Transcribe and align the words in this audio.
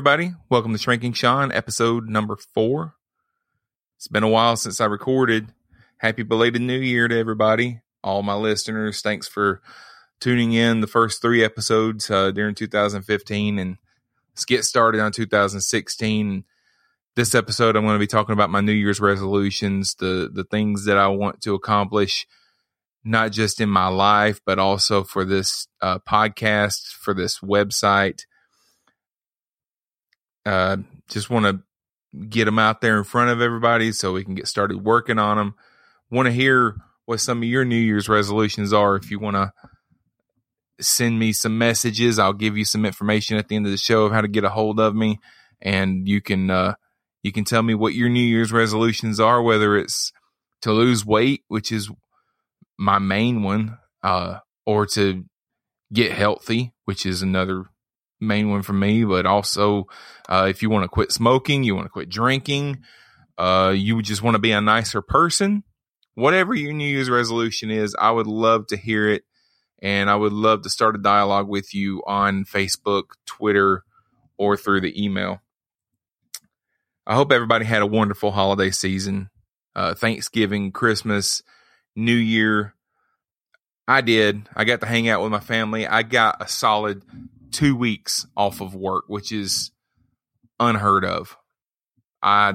Everybody. 0.00 0.32
Welcome 0.48 0.72
to 0.72 0.78
Shrinking 0.78 1.12
Shawn, 1.12 1.52
episode 1.52 2.08
number 2.08 2.34
four. 2.34 2.94
It's 3.98 4.08
been 4.08 4.22
a 4.22 4.30
while 4.30 4.56
since 4.56 4.80
I 4.80 4.86
recorded. 4.86 5.52
Happy 5.98 6.22
belated 6.22 6.62
new 6.62 6.78
year 6.78 7.06
to 7.06 7.18
everybody. 7.18 7.82
All 8.02 8.22
my 8.22 8.32
listeners, 8.32 9.02
thanks 9.02 9.28
for 9.28 9.60
tuning 10.18 10.54
in 10.54 10.80
the 10.80 10.86
first 10.86 11.20
three 11.20 11.44
episodes 11.44 12.10
uh, 12.10 12.30
during 12.30 12.54
2015 12.54 13.58
and 13.58 13.76
let's 14.32 14.46
get 14.46 14.64
started 14.64 15.02
on 15.02 15.12
2016. 15.12 16.44
This 17.14 17.34
episode, 17.34 17.76
I'm 17.76 17.84
going 17.84 17.94
to 17.94 17.98
be 17.98 18.06
talking 18.06 18.32
about 18.32 18.48
my 18.48 18.62
New 18.62 18.72
Year's 18.72 19.00
resolutions, 19.00 19.96
the, 19.96 20.30
the 20.32 20.44
things 20.44 20.86
that 20.86 20.96
I 20.96 21.08
want 21.08 21.42
to 21.42 21.52
accomplish, 21.52 22.26
not 23.04 23.32
just 23.32 23.60
in 23.60 23.68
my 23.68 23.88
life, 23.88 24.40
but 24.46 24.58
also 24.58 25.04
for 25.04 25.26
this 25.26 25.68
uh, 25.82 25.98
podcast, 25.98 26.86
for 26.94 27.12
this 27.12 27.40
website 27.40 28.22
uh, 30.46 30.78
just 31.08 31.30
want 31.30 31.46
to 31.46 31.62
get 32.28 32.44
them 32.44 32.58
out 32.58 32.80
there 32.80 32.98
in 32.98 33.04
front 33.04 33.30
of 33.30 33.40
everybody 33.40 33.92
so 33.92 34.12
we 34.12 34.24
can 34.24 34.34
get 34.34 34.48
started 34.48 34.84
working 34.84 35.18
on 35.18 35.36
them. 35.36 35.54
Want 36.10 36.26
to 36.26 36.32
hear 36.32 36.76
what 37.06 37.20
some 37.20 37.38
of 37.38 37.44
your 37.44 37.64
New 37.64 37.76
Year's 37.76 38.08
resolutions 38.08 38.72
are. 38.72 38.96
If 38.96 39.10
you 39.10 39.18
want 39.18 39.36
to 39.36 39.52
send 40.80 41.18
me 41.18 41.32
some 41.32 41.58
messages, 41.58 42.18
I'll 42.18 42.32
give 42.32 42.56
you 42.56 42.64
some 42.64 42.84
information 42.84 43.36
at 43.36 43.48
the 43.48 43.56
end 43.56 43.66
of 43.66 43.72
the 43.72 43.78
show 43.78 44.06
of 44.06 44.12
how 44.12 44.20
to 44.20 44.28
get 44.28 44.44
a 44.44 44.50
hold 44.50 44.80
of 44.80 44.94
me, 44.94 45.20
and 45.60 46.08
you 46.08 46.20
can 46.20 46.50
uh, 46.50 46.74
you 47.22 47.32
can 47.32 47.44
tell 47.44 47.62
me 47.62 47.74
what 47.74 47.94
your 47.94 48.08
New 48.08 48.20
Year's 48.20 48.52
resolutions 48.52 49.20
are. 49.20 49.42
Whether 49.42 49.76
it's 49.76 50.12
to 50.62 50.72
lose 50.72 51.06
weight, 51.06 51.42
which 51.48 51.70
is 51.70 51.90
my 52.78 52.98
main 52.98 53.42
one, 53.42 53.78
uh, 54.02 54.38
or 54.66 54.86
to 54.86 55.24
get 55.92 56.12
healthy, 56.12 56.72
which 56.84 57.04
is 57.04 57.22
another 57.22 57.66
main 58.20 58.50
one 58.50 58.62
for 58.62 58.72
me, 58.72 59.04
but 59.04 59.26
also 59.26 59.86
uh, 60.28 60.46
if 60.48 60.62
you 60.62 60.70
want 60.70 60.84
to 60.84 60.88
quit 60.88 61.12
smoking, 61.12 61.64
you 61.64 61.74
want 61.74 61.86
to 61.86 61.90
quit 61.90 62.08
drinking, 62.08 62.82
uh, 63.38 63.72
you 63.74 64.02
just 64.02 64.22
want 64.22 64.34
to 64.34 64.40
be 64.40 64.52
a 64.52 64.60
nicer 64.60 65.02
person, 65.02 65.64
whatever 66.14 66.54
your 66.54 66.72
New 66.72 66.88
Year's 66.88 67.10
resolution 67.10 67.70
is, 67.70 67.96
I 67.98 68.10
would 68.10 68.26
love 68.26 68.66
to 68.68 68.76
hear 68.76 69.08
it. 69.08 69.24
And 69.82 70.10
I 70.10 70.16
would 70.16 70.34
love 70.34 70.62
to 70.62 70.70
start 70.70 70.94
a 70.94 70.98
dialogue 70.98 71.48
with 71.48 71.74
you 71.74 72.02
on 72.06 72.44
Facebook, 72.44 73.04
Twitter, 73.24 73.82
or 74.36 74.54
through 74.56 74.82
the 74.82 75.02
email. 75.02 75.40
I 77.06 77.14
hope 77.14 77.32
everybody 77.32 77.64
had 77.64 77.80
a 77.80 77.86
wonderful 77.86 78.32
holiday 78.32 78.70
season. 78.70 79.30
Uh, 79.74 79.94
Thanksgiving, 79.94 80.70
Christmas, 80.70 81.42
New 81.96 82.14
Year. 82.14 82.74
I 83.88 84.02
did. 84.02 84.48
I 84.54 84.64
got 84.64 84.80
to 84.80 84.86
hang 84.86 85.08
out 85.08 85.22
with 85.22 85.32
my 85.32 85.40
family. 85.40 85.86
I 85.86 86.02
got 86.02 86.42
a 86.42 86.46
solid 86.46 87.02
two 87.52 87.76
weeks 87.76 88.26
off 88.36 88.60
of 88.60 88.74
work, 88.74 89.04
which 89.08 89.32
is 89.32 89.70
unheard 90.58 91.04
of. 91.04 91.36
I 92.22 92.54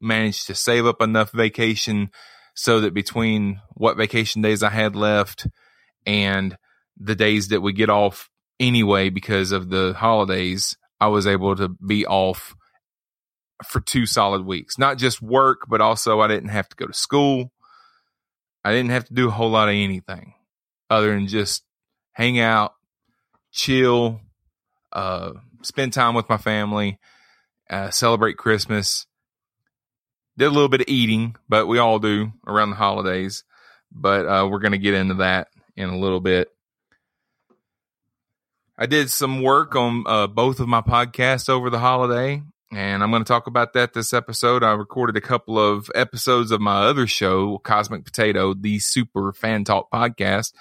managed 0.00 0.46
to 0.48 0.54
save 0.54 0.86
up 0.86 1.00
enough 1.00 1.32
vacation 1.32 2.10
so 2.54 2.80
that 2.80 2.94
between 2.94 3.60
what 3.74 3.96
vacation 3.96 4.42
days 4.42 4.62
I 4.62 4.70
had 4.70 4.96
left 4.96 5.46
and 6.06 6.56
the 6.98 7.14
days 7.14 7.48
that 7.48 7.60
we 7.60 7.72
get 7.72 7.90
off 7.90 8.28
anyway 8.60 9.10
because 9.10 9.52
of 9.52 9.70
the 9.70 9.94
holidays, 9.94 10.76
I 11.00 11.08
was 11.08 11.26
able 11.26 11.56
to 11.56 11.68
be 11.68 12.06
off 12.06 12.54
for 13.64 13.80
two 13.80 14.06
solid 14.06 14.44
weeks. 14.44 14.78
Not 14.78 14.98
just 14.98 15.22
work, 15.22 15.62
but 15.68 15.80
also 15.80 16.20
I 16.20 16.28
didn't 16.28 16.50
have 16.50 16.68
to 16.68 16.76
go 16.76 16.86
to 16.86 16.92
school. 16.92 17.52
I 18.64 18.72
didn't 18.72 18.90
have 18.90 19.04
to 19.06 19.14
do 19.14 19.28
a 19.28 19.32
whole 19.32 19.50
lot 19.50 19.68
of 19.68 19.74
anything 19.74 20.34
other 20.90 21.14
than 21.14 21.26
just 21.26 21.64
hang 22.12 22.38
out, 22.38 22.74
chill, 23.50 24.20
uh, 24.92 25.32
spend 25.62 25.92
time 25.92 26.14
with 26.14 26.28
my 26.28 26.36
family, 26.36 26.98
uh, 27.70 27.90
celebrate 27.90 28.36
Christmas. 28.36 29.06
Did 30.36 30.46
a 30.46 30.50
little 30.50 30.68
bit 30.68 30.80
of 30.80 30.88
eating, 30.88 31.36
but 31.48 31.66
we 31.66 31.78
all 31.78 31.98
do 31.98 32.32
around 32.46 32.70
the 32.70 32.76
holidays. 32.76 33.44
But 33.90 34.26
uh, 34.26 34.48
we're 34.50 34.60
going 34.60 34.72
to 34.72 34.78
get 34.78 34.94
into 34.94 35.14
that 35.14 35.48
in 35.76 35.90
a 35.90 35.98
little 35.98 36.20
bit. 36.20 36.48
I 38.78 38.86
did 38.86 39.10
some 39.10 39.42
work 39.42 39.76
on 39.76 40.04
uh, 40.06 40.26
both 40.26 40.58
of 40.58 40.68
my 40.68 40.80
podcasts 40.80 41.50
over 41.50 41.68
the 41.68 41.78
holiday, 41.78 42.42
and 42.72 43.02
I'm 43.02 43.10
going 43.10 43.22
to 43.22 43.28
talk 43.28 43.46
about 43.46 43.74
that 43.74 43.92
this 43.92 44.14
episode. 44.14 44.64
I 44.64 44.72
recorded 44.72 45.16
a 45.16 45.20
couple 45.20 45.58
of 45.58 45.90
episodes 45.94 46.50
of 46.50 46.60
my 46.60 46.86
other 46.86 47.06
show, 47.06 47.58
Cosmic 47.58 48.04
Potato, 48.04 48.54
the 48.54 48.78
super 48.78 49.34
fan 49.34 49.64
talk 49.64 49.90
podcast 49.90 50.52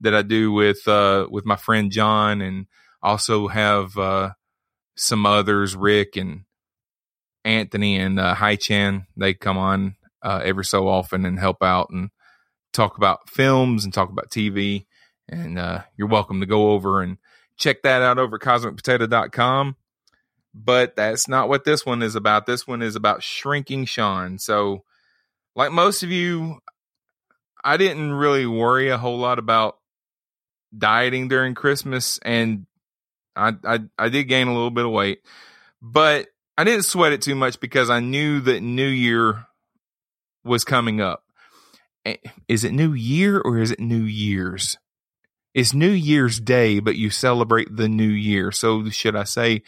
that 0.00 0.14
I 0.14 0.22
do 0.22 0.52
with 0.52 0.86
uh, 0.88 1.28
with 1.30 1.46
my 1.46 1.56
friend 1.56 1.90
John 1.90 2.40
and 2.42 2.66
also 3.06 3.46
have 3.46 3.96
uh, 3.96 4.30
some 4.96 5.24
others, 5.26 5.76
Rick 5.76 6.16
and 6.16 6.42
Anthony 7.44 7.96
and 7.96 8.18
uh, 8.18 8.34
Hai 8.34 8.56
Chan. 8.56 9.06
They 9.16 9.32
come 9.32 9.56
on 9.56 9.94
uh, 10.22 10.40
every 10.42 10.64
so 10.64 10.88
often 10.88 11.24
and 11.24 11.38
help 11.38 11.62
out 11.62 11.90
and 11.90 12.10
talk 12.72 12.96
about 12.96 13.30
films 13.30 13.84
and 13.84 13.94
talk 13.94 14.10
about 14.10 14.30
TV. 14.30 14.86
And 15.28 15.56
uh, 15.56 15.82
you're 15.96 16.08
welcome 16.08 16.40
to 16.40 16.46
go 16.46 16.72
over 16.72 17.00
and 17.00 17.18
check 17.56 17.82
that 17.82 18.02
out 18.02 18.18
over 18.18 18.38
cosmicpotato.com. 18.40 19.76
But 20.52 20.96
that's 20.96 21.28
not 21.28 21.48
what 21.48 21.64
this 21.64 21.86
one 21.86 22.02
is 22.02 22.16
about. 22.16 22.46
This 22.46 22.66
one 22.66 22.82
is 22.82 22.96
about 22.96 23.22
shrinking 23.22 23.84
Shawn. 23.84 24.38
So, 24.38 24.84
like 25.54 25.70
most 25.70 26.02
of 26.02 26.10
you, 26.10 26.58
I 27.62 27.76
didn't 27.76 28.14
really 28.14 28.46
worry 28.46 28.88
a 28.88 28.98
whole 28.98 29.18
lot 29.18 29.38
about 29.38 29.76
dieting 30.76 31.28
during 31.28 31.54
Christmas 31.54 32.18
and 32.22 32.66
I, 33.36 33.52
I 33.64 33.80
I 33.98 34.08
did 34.08 34.24
gain 34.24 34.48
a 34.48 34.54
little 34.54 34.70
bit 34.70 34.86
of 34.86 34.90
weight, 34.90 35.20
but 35.80 36.28
I 36.58 36.64
didn't 36.64 36.84
sweat 36.84 37.12
it 37.12 37.22
too 37.22 37.34
much 37.34 37.60
because 37.60 37.90
I 37.90 38.00
knew 38.00 38.40
that 38.40 38.62
New 38.62 38.88
Year 38.88 39.46
was 40.44 40.64
coming 40.64 41.00
up. 41.00 41.22
Is 42.48 42.64
it 42.64 42.72
New 42.72 42.92
Year 42.92 43.40
or 43.40 43.58
is 43.58 43.72
it 43.72 43.80
New 43.80 44.02
Year's? 44.02 44.78
It's 45.54 45.74
New 45.74 45.90
Year's 45.90 46.38
Day, 46.38 46.80
but 46.80 46.96
you 46.96 47.10
celebrate 47.10 47.74
the 47.74 47.88
New 47.88 48.04
Year. 48.04 48.52
So 48.52 48.88
should 48.90 49.16
I 49.16 49.24
say 49.24 49.62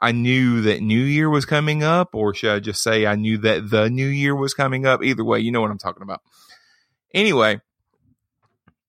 I 0.00 0.12
knew 0.12 0.62
that 0.62 0.82
New 0.82 1.02
Year 1.02 1.30
was 1.30 1.44
coming 1.44 1.82
up, 1.82 2.14
or 2.14 2.34
should 2.34 2.50
I 2.50 2.60
just 2.60 2.82
say 2.82 3.06
I 3.06 3.14
knew 3.14 3.38
that 3.38 3.70
the 3.70 3.88
New 3.88 4.08
Year 4.08 4.34
was 4.34 4.54
coming 4.54 4.86
up? 4.86 5.02
Either 5.02 5.24
way, 5.24 5.40
you 5.40 5.52
know 5.52 5.60
what 5.60 5.70
I'm 5.70 5.78
talking 5.78 6.02
about. 6.02 6.20
Anyway, 7.12 7.60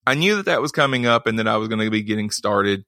I 0.08 0.16
knew 0.16 0.38
that 0.38 0.46
that 0.46 0.62
was 0.62 0.72
coming 0.72 1.06
up 1.06 1.28
and 1.28 1.40
that 1.40 1.48
I 1.48 1.58
was 1.58 1.68
going 1.68 1.80
to 1.80 1.92
be 1.92 2.02
getting 2.02 2.32
started 2.32 2.86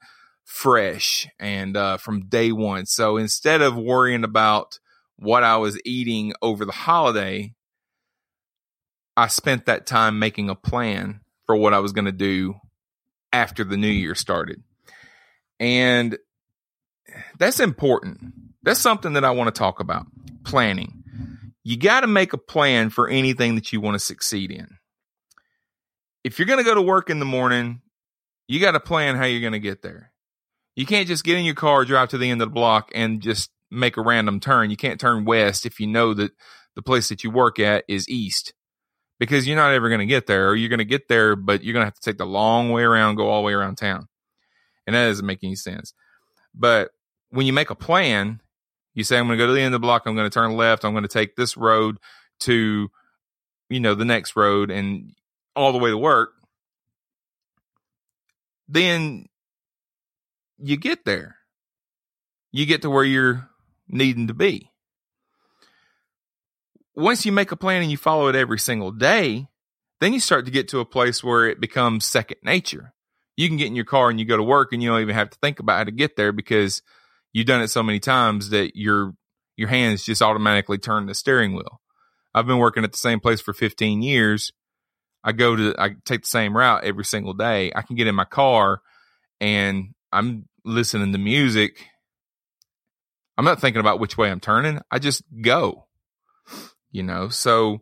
fresh 0.48 1.28
and 1.40 1.76
uh, 1.76 1.98
from 1.98 2.30
day 2.30 2.54
one. 2.54 2.86
So 2.86 3.18
instead 3.18 3.62
of 3.62 3.76
worrying 3.76 4.24
about 4.24 4.80
what 5.18 5.44
I 5.44 5.58
was 5.58 5.78
eating 5.84 6.34
over 6.42 6.64
the 6.64 6.72
holiday, 6.72 7.54
I 9.18 9.28
spent 9.28 9.66
that 9.66 9.86
time 9.86 10.20
making 10.20 10.50
a 10.50 10.56
plan 10.56 11.20
for 11.46 11.56
what 11.56 11.74
I 11.74 11.80
was 11.80 11.92
going 11.92 12.06
to 12.06 12.14
do 12.14 12.56
after 13.34 13.66
the 13.66 13.76
new 13.76 13.90
year 13.90 14.16
started. 14.16 14.64
And 15.60 16.18
that's 17.38 17.60
important. 17.60 18.34
That's 18.64 18.80
something 18.80 19.14
that 19.14 19.26
I 19.26 19.32
want 19.32 19.54
to 19.54 19.60
talk 19.60 19.82
about 19.82 20.08
planning. 20.46 21.04
You 21.64 21.78
got 21.78 22.02
to 22.02 22.08
make 22.08 22.32
a 22.32 22.38
plan 22.38 22.90
for 22.90 23.10
anything 23.10 23.56
that 23.56 23.74
you 23.74 23.82
want 23.82 23.96
to 23.96 24.00
succeed 24.00 24.50
in. 24.50 24.78
If 26.24 26.40
you're 26.40 26.46
going 26.48 26.60
to 26.60 26.66
go 26.66 26.76
to 26.76 26.82
work 26.82 27.10
in 27.10 27.20
the 27.20 27.26
morning, 27.26 27.82
you 28.48 28.62
got 28.62 28.72
to 28.72 28.80
plan 28.80 29.18
how 29.18 29.26
you're 29.26 29.42
going 29.42 29.54
to 29.54 29.60
get 29.60 29.82
there. 29.82 30.12
You 30.78 30.86
can't 30.86 31.08
just 31.08 31.24
get 31.24 31.40
in 31.40 31.44
your 31.44 31.56
car, 31.56 31.86
drive 31.86 32.10
to 32.10 32.20
the 32.20 32.30
end 32.30 32.40
of 32.40 32.50
the 32.50 32.54
block, 32.54 32.92
and 32.94 33.20
just 33.20 33.50
make 33.72 33.98
a 33.98 34.02
random 34.02 34.40
turn. 34.40 34.70
You 34.70 34.78
can't 34.78 35.00
turn 35.00 35.26
west 35.26 35.66
if 35.66 35.80
you 35.80 35.88
know 35.88 36.14
that 36.14 36.34
the 36.76 36.84
place 36.84 37.10
that 37.10 37.24
you 37.24 37.32
work 37.32 37.58
at 37.58 37.84
is 37.88 38.08
east 38.08 38.54
because 39.20 39.48
you're 39.48 39.58
not 39.58 39.74
ever 39.74 39.90
going 39.90 40.02
to 40.02 40.06
get 40.06 40.28
there, 40.28 40.50
or 40.50 40.56
you're 40.56 40.70
going 40.70 40.78
to 40.78 40.86
get 40.86 41.08
there, 41.08 41.36
but 41.36 41.64
you're 41.64 41.74
going 41.74 41.82
to 41.82 41.88
have 41.88 41.96
to 41.96 42.02
take 42.02 42.20
the 42.20 42.28
long 42.28 42.70
way 42.70 42.84
around, 42.84 43.16
go 43.16 43.28
all 43.28 43.42
the 43.42 43.48
way 43.48 43.54
around 43.54 43.78
town. 43.78 44.08
And 44.86 44.96
that 44.96 45.08
doesn't 45.08 45.26
make 45.26 45.44
any 45.44 45.56
sense. 45.56 45.96
But 46.54 46.92
when 47.32 47.48
you 47.48 47.54
make 47.54 47.72
a 47.72 47.76
plan, 47.76 48.40
you 48.94 49.04
say, 49.04 49.18
I'm 49.18 49.26
going 49.26 49.40
to 49.40 49.44
go 49.44 49.48
to 49.48 49.54
the 49.54 49.62
end 49.62 49.74
of 49.74 49.82
the 49.82 49.86
block, 49.86 50.04
I'm 50.06 50.16
going 50.16 50.30
to 50.30 50.34
turn 50.34 50.56
left, 50.56 50.86
I'm 50.86 50.94
going 50.94 51.02
to 51.02 51.08
take 51.08 51.36
this 51.36 51.58
road 51.58 51.98
to, 52.42 52.92
you 53.68 53.80
know, 53.80 53.96
the 53.96 54.06
next 54.06 54.36
road 54.36 54.70
and 54.70 55.14
all 55.56 55.72
the 55.72 55.80
way 55.80 55.90
to 55.90 55.98
work. 55.98 56.34
Then 58.68 59.26
you 60.60 60.78
get 60.78 61.06
there. 61.06 61.38
You 62.52 62.66
get 62.66 62.82
to 62.84 62.90
where 62.90 63.04
you're 63.04 63.50
needing 63.88 64.28
to 64.28 64.34
be. 64.34 64.72
Once 66.96 67.26
you 67.26 67.32
make 67.32 67.52
a 67.52 67.56
plan 67.56 67.82
and 67.84 67.92
you 67.92 67.98
follow 67.98 68.28
it 68.28 68.36
every 68.36 68.58
single 68.58 68.92
day, 68.92 69.48
then 70.00 70.14
you 70.14 70.20
start 70.20 70.46
to 70.46 70.52
get 70.52 70.68
to 70.70 70.80
a 70.80 70.86
place 70.86 71.24
where 71.24 71.48
it 71.48 71.60
becomes 71.60 72.06
second 72.06 72.38
nature. 72.44 72.94
You 73.36 73.48
can 73.48 73.58
get 73.58 73.68
in 73.68 73.76
your 73.76 73.86
car 73.86 74.10
and 74.10 74.20
you 74.20 74.26
go 74.26 74.38
to 74.38 74.44
work 74.44 74.74
and 74.74 74.82
you 74.82 74.90
don't 74.90 75.02
even 75.02 75.14
have 75.14 75.30
to 75.30 75.38
think 75.42 75.60
about 75.60 75.78
how 75.78 75.84
to 75.84 75.92
get 75.92 76.16
there 76.16 76.32
because 76.32 76.82
you've 77.34 77.46
done 77.46 77.62
it 77.62 77.68
so 77.68 77.84
many 77.84 78.00
times 78.00 78.50
that 78.50 78.76
your 78.76 79.14
your 79.56 79.68
hands 79.68 80.04
just 80.04 80.22
automatically 80.22 80.78
turn 80.78 81.06
the 81.06 81.16
steering 81.16 81.54
wheel. 81.54 81.82
I've 82.34 82.48
been 82.48 82.60
working 82.60 82.84
at 82.84 82.92
the 82.92 82.98
same 82.98 83.20
place 83.20 83.42
for 83.42 83.54
15 83.54 84.02
years. 84.02 84.54
I 85.24 85.32
go 85.32 85.56
to 85.56 85.76
I 85.78 85.96
take 86.06 86.22
the 86.22 86.28
same 86.28 86.56
route 86.56 86.84
every 86.84 87.06
single 87.06 87.34
day. 87.34 87.72
I 87.76 87.82
can 87.82 87.96
get 87.96 88.08
in 88.08 88.16
my 88.16 88.26
car 88.26 88.82
and 89.40 89.94
I'm 90.12 90.48
listening 90.64 91.12
to 91.12 91.18
music, 91.18 91.86
I'm 93.38 93.46
not 93.46 93.62
thinking 93.62 93.80
about 93.80 94.00
which 94.00 94.18
way 94.18 94.32
I'm 94.32 94.40
turning. 94.40 94.80
I 94.90 95.00
just 95.00 95.24
go. 95.42 95.86
You 96.92 97.04
know, 97.04 97.30
so 97.30 97.82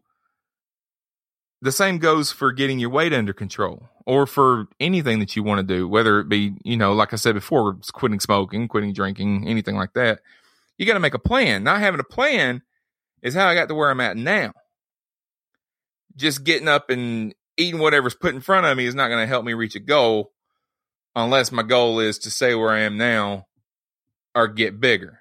the 1.61 1.71
same 1.71 1.99
goes 1.99 2.31
for 2.31 2.51
getting 2.51 2.79
your 2.79 2.89
weight 2.89 3.13
under 3.13 3.33
control 3.33 3.87
or 4.05 4.27
for 4.27 4.67
anything 4.79 5.19
that 5.19 5.35
you 5.35 5.43
want 5.43 5.59
to 5.59 5.75
do, 5.75 5.87
whether 5.87 6.19
it 6.19 6.27
be, 6.27 6.53
you 6.63 6.75
know, 6.75 6.93
like 6.93 7.13
I 7.13 7.15
said 7.15 7.35
before, 7.35 7.77
quitting 7.93 8.19
smoking, 8.19 8.67
quitting 8.67 8.93
drinking, 8.93 9.47
anything 9.47 9.75
like 9.75 9.93
that. 9.93 10.19
You 10.77 10.85
got 10.85 10.95
to 10.95 10.99
make 10.99 11.13
a 11.13 11.19
plan. 11.19 11.63
Not 11.63 11.79
having 11.79 11.99
a 11.99 12.03
plan 12.03 12.61
is 13.21 13.33
how 13.33 13.47
I 13.47 13.55
got 13.55 13.69
to 13.69 13.75
where 13.75 13.89
I'm 13.89 14.01
at 14.01 14.17
now. 14.17 14.51
Just 16.15 16.43
getting 16.43 16.67
up 16.67 16.89
and 16.89 17.33
eating 17.57 17.79
whatever's 17.79 18.15
put 18.15 18.35
in 18.35 18.41
front 18.41 18.65
of 18.65 18.75
me 18.75 18.85
is 18.85 18.95
not 18.95 19.07
going 19.07 19.23
to 19.23 19.27
help 19.27 19.45
me 19.45 19.53
reach 19.53 19.75
a 19.75 19.79
goal 19.79 20.33
unless 21.15 21.51
my 21.51 21.63
goal 21.63 21.99
is 21.99 22.19
to 22.19 22.31
stay 22.31 22.53
where 22.55 22.71
I 22.71 22.81
am 22.81 22.97
now 22.97 23.47
or 24.33 24.47
get 24.47 24.79
bigger, 24.79 25.19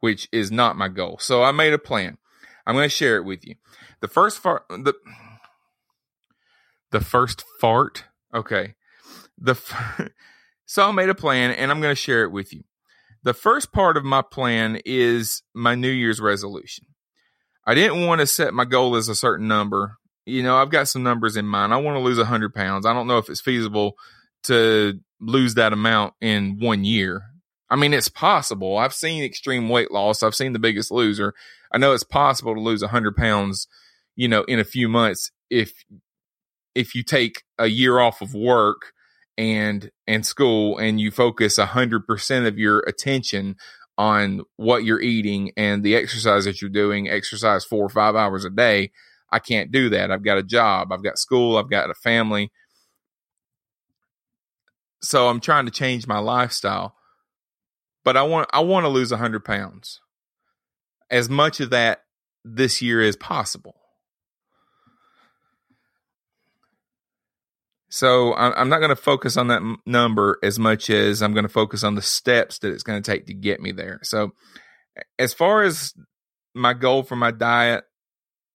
which 0.00 0.28
is 0.30 0.50
not 0.50 0.76
my 0.76 0.88
goal. 0.88 1.18
So 1.20 1.42
I 1.42 1.52
made 1.52 1.72
a 1.72 1.78
plan. 1.78 2.18
I'm 2.66 2.74
going 2.74 2.84
to 2.84 2.94
share 2.94 3.16
it 3.16 3.24
with 3.24 3.46
you. 3.46 3.54
The 4.00 4.08
first 4.08 4.38
fart, 4.38 4.64
the 4.68 4.94
the 6.90 7.00
first 7.00 7.44
fart. 7.60 8.04
Okay, 8.34 8.74
the 9.38 9.54
so 10.66 10.88
I 10.88 10.92
made 10.92 11.08
a 11.08 11.14
plan, 11.14 11.52
and 11.52 11.70
I'm 11.70 11.80
going 11.80 11.92
to 11.92 12.00
share 12.00 12.24
it 12.24 12.32
with 12.32 12.52
you. 12.52 12.64
The 13.22 13.34
first 13.34 13.72
part 13.72 13.96
of 13.96 14.04
my 14.04 14.22
plan 14.22 14.80
is 14.84 15.42
my 15.54 15.74
New 15.74 15.90
Year's 15.90 16.20
resolution. 16.20 16.86
I 17.66 17.74
didn't 17.74 18.06
want 18.06 18.20
to 18.20 18.26
set 18.26 18.54
my 18.54 18.64
goal 18.64 18.94
as 18.94 19.08
a 19.08 19.16
certain 19.16 19.48
number. 19.48 19.96
You 20.24 20.42
know, 20.42 20.56
I've 20.56 20.70
got 20.70 20.88
some 20.88 21.02
numbers 21.02 21.36
in 21.36 21.46
mind. 21.46 21.72
I 21.72 21.78
want 21.78 21.96
to 21.96 22.00
lose 22.00 22.18
100 22.18 22.54
pounds. 22.54 22.86
I 22.86 22.92
don't 22.92 23.08
know 23.08 23.18
if 23.18 23.28
it's 23.28 23.40
feasible 23.40 23.96
to 24.44 25.00
lose 25.20 25.54
that 25.54 25.72
amount 25.72 26.14
in 26.20 26.58
one 26.58 26.84
year. 26.84 27.22
I 27.68 27.76
mean, 27.76 27.94
it's 27.94 28.08
possible. 28.08 28.78
I've 28.78 28.94
seen 28.94 29.24
extreme 29.24 29.68
weight 29.68 29.90
loss. 29.90 30.22
I've 30.22 30.34
seen 30.34 30.52
the 30.52 30.58
biggest 30.58 30.90
loser. 30.90 31.34
I 31.72 31.78
know 31.78 31.92
it's 31.92 32.04
possible 32.04 32.54
to 32.54 32.60
lose 32.60 32.82
100 32.82 33.16
pounds, 33.16 33.66
you 34.14 34.28
know, 34.28 34.44
in 34.44 34.58
a 34.58 34.64
few 34.64 34.88
months 34.88 35.30
if 35.50 35.72
if 36.74 36.94
you 36.94 37.02
take 37.02 37.42
a 37.58 37.66
year 37.66 37.98
off 37.98 38.20
of 38.20 38.34
work 38.34 38.92
and 39.38 39.90
and 40.06 40.24
school 40.24 40.78
and 40.78 41.00
you 41.00 41.10
focus 41.10 41.58
100% 41.58 42.46
of 42.46 42.58
your 42.58 42.80
attention 42.80 43.56
on 43.98 44.42
what 44.56 44.84
you're 44.84 45.00
eating 45.00 45.52
and 45.56 45.82
the 45.82 45.96
exercise 45.96 46.44
that 46.44 46.60
you're 46.60 46.70
doing, 46.70 47.08
exercise 47.08 47.64
4 47.64 47.78
or 47.78 47.88
5 47.88 48.14
hours 48.14 48.44
a 48.44 48.50
day, 48.50 48.90
I 49.32 49.38
can't 49.38 49.72
do 49.72 49.88
that. 49.88 50.10
I've 50.10 50.24
got 50.24 50.38
a 50.38 50.42
job, 50.42 50.92
I've 50.92 51.02
got 51.02 51.18
school, 51.18 51.56
I've 51.56 51.70
got 51.70 51.90
a 51.90 51.94
family. 51.94 52.52
So 55.02 55.28
I'm 55.28 55.40
trying 55.40 55.66
to 55.66 55.70
change 55.70 56.06
my 56.06 56.18
lifestyle. 56.18 56.94
But 58.04 58.16
I 58.16 58.22
want 58.22 58.48
I 58.52 58.60
want 58.60 58.84
to 58.84 58.88
lose 58.88 59.10
100 59.10 59.44
pounds 59.44 60.00
as 61.10 61.28
much 61.28 61.60
of 61.60 61.70
that 61.70 62.02
this 62.44 62.80
year 62.80 63.02
as 63.02 63.16
possible. 63.16 63.74
So 67.88 68.34
I'm 68.34 68.68
not 68.68 68.78
going 68.78 68.90
to 68.90 68.96
focus 68.96 69.36
on 69.38 69.46
that 69.48 69.62
number 69.86 70.38
as 70.42 70.58
much 70.58 70.90
as 70.90 71.22
I'm 71.22 71.32
going 71.32 71.46
to 71.46 71.48
focus 71.48 71.82
on 71.82 71.94
the 71.94 72.02
steps 72.02 72.58
that 72.58 72.72
it's 72.72 72.82
going 72.82 73.02
to 73.02 73.10
take 73.10 73.26
to 73.26 73.34
get 73.34 73.58
me 73.58 73.72
there. 73.72 74.00
So 74.02 74.32
as 75.18 75.32
far 75.32 75.62
as 75.62 75.94
my 76.54 76.74
goal 76.74 77.04
for 77.04 77.16
my 77.16 77.30
diet, 77.30 77.84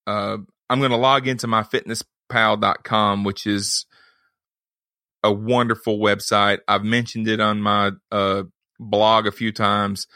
uh, 0.06 0.38
I'm 0.70 0.80
going 0.80 0.92
to 0.92 0.98
log 0.98 1.28
into 1.28 1.48
myfitnesspal.com, 1.48 3.24
which 3.24 3.48
is 3.48 3.86
a 5.24 5.32
wonderful 5.32 6.00
website. 6.00 6.60
I've 6.68 6.84
mentioned 6.84 7.28
it 7.28 7.40
on 7.40 7.62
my 7.62 7.92
uh, 8.12 8.44
blog 8.80 9.28
a 9.28 9.32
few 9.32 9.52
times. 9.52 10.08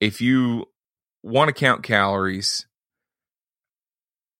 If 0.00 0.20
you 0.20 0.66
want 1.22 1.48
to 1.48 1.54
count 1.54 1.82
calories, 1.82 2.66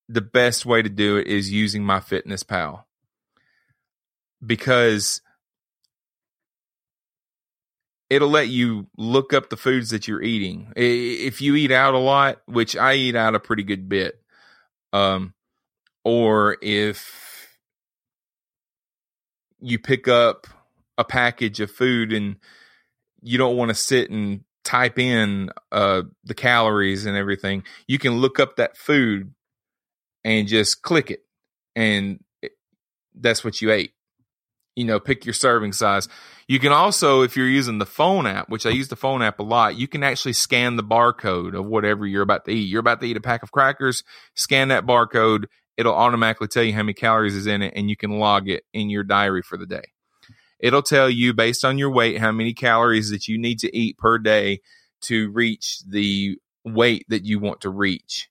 the 0.08 0.20
best 0.20 0.66
way 0.66 0.82
to 0.82 0.88
do 0.88 1.16
it 1.16 1.26
is 1.26 1.50
using 1.50 1.84
my 1.84 2.00
fitness 2.00 2.42
pal 2.42 2.86
because 4.44 5.22
it'll 8.10 8.28
let 8.28 8.48
you 8.48 8.88
look 8.98 9.32
up 9.32 9.48
the 9.48 9.56
foods 9.56 9.90
that 9.90 10.06
you're 10.06 10.22
eating. 10.22 10.72
If 10.76 11.40
you 11.40 11.54
eat 11.54 11.72
out 11.72 11.94
a 11.94 11.98
lot, 11.98 12.42
which 12.46 12.76
I 12.76 12.94
eat 12.94 13.16
out 13.16 13.34
a 13.34 13.40
pretty 13.40 13.62
good 13.62 13.88
bit, 13.88 14.20
um, 14.92 15.32
or 16.04 16.58
if 16.60 17.21
you 19.62 19.78
pick 19.78 20.08
up 20.08 20.46
a 20.98 21.04
package 21.04 21.60
of 21.60 21.70
food 21.70 22.12
and 22.12 22.36
you 23.22 23.38
don't 23.38 23.56
want 23.56 23.70
to 23.70 23.74
sit 23.74 24.10
and 24.10 24.42
type 24.64 24.98
in 24.98 25.50
uh, 25.70 26.02
the 26.24 26.34
calories 26.34 27.06
and 27.06 27.16
everything, 27.16 27.62
you 27.86 27.98
can 27.98 28.14
look 28.14 28.38
up 28.38 28.56
that 28.56 28.76
food 28.76 29.32
and 30.24 30.46
just 30.46 30.82
click 30.82 31.10
it, 31.10 31.24
and 31.74 32.22
it, 32.42 32.52
that's 33.14 33.44
what 33.44 33.60
you 33.60 33.72
ate. 33.72 33.92
You 34.76 34.84
know, 34.84 35.00
pick 35.00 35.26
your 35.26 35.34
serving 35.34 35.72
size. 35.72 36.08
You 36.48 36.58
can 36.58 36.72
also, 36.72 37.22
if 37.22 37.36
you're 37.36 37.46
using 37.48 37.78
the 37.78 37.86
phone 37.86 38.26
app, 38.26 38.48
which 38.48 38.64
I 38.64 38.70
use 38.70 38.88
the 38.88 38.96
phone 38.96 39.20
app 39.20 39.38
a 39.38 39.42
lot, 39.42 39.76
you 39.76 39.86
can 39.86 40.02
actually 40.02 40.32
scan 40.32 40.76
the 40.76 40.82
barcode 40.82 41.58
of 41.58 41.66
whatever 41.66 42.06
you're 42.06 42.22
about 42.22 42.46
to 42.46 42.52
eat. 42.52 42.68
You're 42.68 42.80
about 42.80 43.00
to 43.00 43.06
eat 43.06 43.16
a 43.16 43.20
pack 43.20 43.42
of 43.42 43.52
crackers, 43.52 44.02
scan 44.34 44.68
that 44.68 44.86
barcode. 44.86 45.44
It'll 45.76 45.94
automatically 45.94 46.48
tell 46.48 46.62
you 46.62 46.74
how 46.74 46.82
many 46.82 46.94
calories 46.94 47.34
is 47.34 47.46
in 47.46 47.62
it, 47.62 47.72
and 47.76 47.88
you 47.88 47.96
can 47.96 48.18
log 48.18 48.48
it 48.48 48.64
in 48.72 48.90
your 48.90 49.04
diary 49.04 49.42
for 49.42 49.56
the 49.56 49.66
day. 49.66 49.92
It'll 50.60 50.82
tell 50.82 51.10
you 51.10 51.32
based 51.32 51.64
on 51.64 51.78
your 51.78 51.90
weight 51.90 52.18
how 52.18 52.30
many 52.30 52.54
calories 52.54 53.10
that 53.10 53.26
you 53.26 53.38
need 53.38 53.58
to 53.60 53.76
eat 53.76 53.98
per 53.98 54.18
day 54.18 54.60
to 55.02 55.30
reach 55.30 55.80
the 55.88 56.38
weight 56.64 57.04
that 57.08 57.24
you 57.24 57.38
want 57.38 57.62
to 57.62 57.70
reach. 57.70 58.28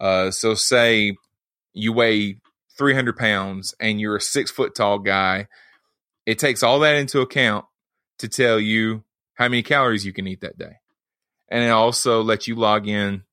Uh, 0.00 0.30
so, 0.30 0.54
say 0.54 1.16
you 1.72 1.92
weigh 1.92 2.38
300 2.76 3.16
pounds 3.16 3.74
and 3.80 4.00
you're 4.00 4.16
a 4.16 4.20
six 4.20 4.50
foot 4.50 4.74
tall 4.74 4.98
guy, 4.98 5.48
it 6.26 6.38
takes 6.38 6.62
all 6.62 6.80
that 6.80 6.96
into 6.96 7.20
account 7.20 7.64
to 8.18 8.28
tell 8.28 8.60
you 8.60 9.04
how 9.34 9.48
many 9.48 9.62
calories 9.62 10.04
you 10.04 10.12
can 10.12 10.26
eat 10.26 10.40
that 10.42 10.58
day. 10.58 10.76
And 11.48 11.64
it 11.64 11.70
also 11.70 12.22
lets 12.22 12.48
you 12.48 12.54
log 12.54 12.86
in 12.86 13.24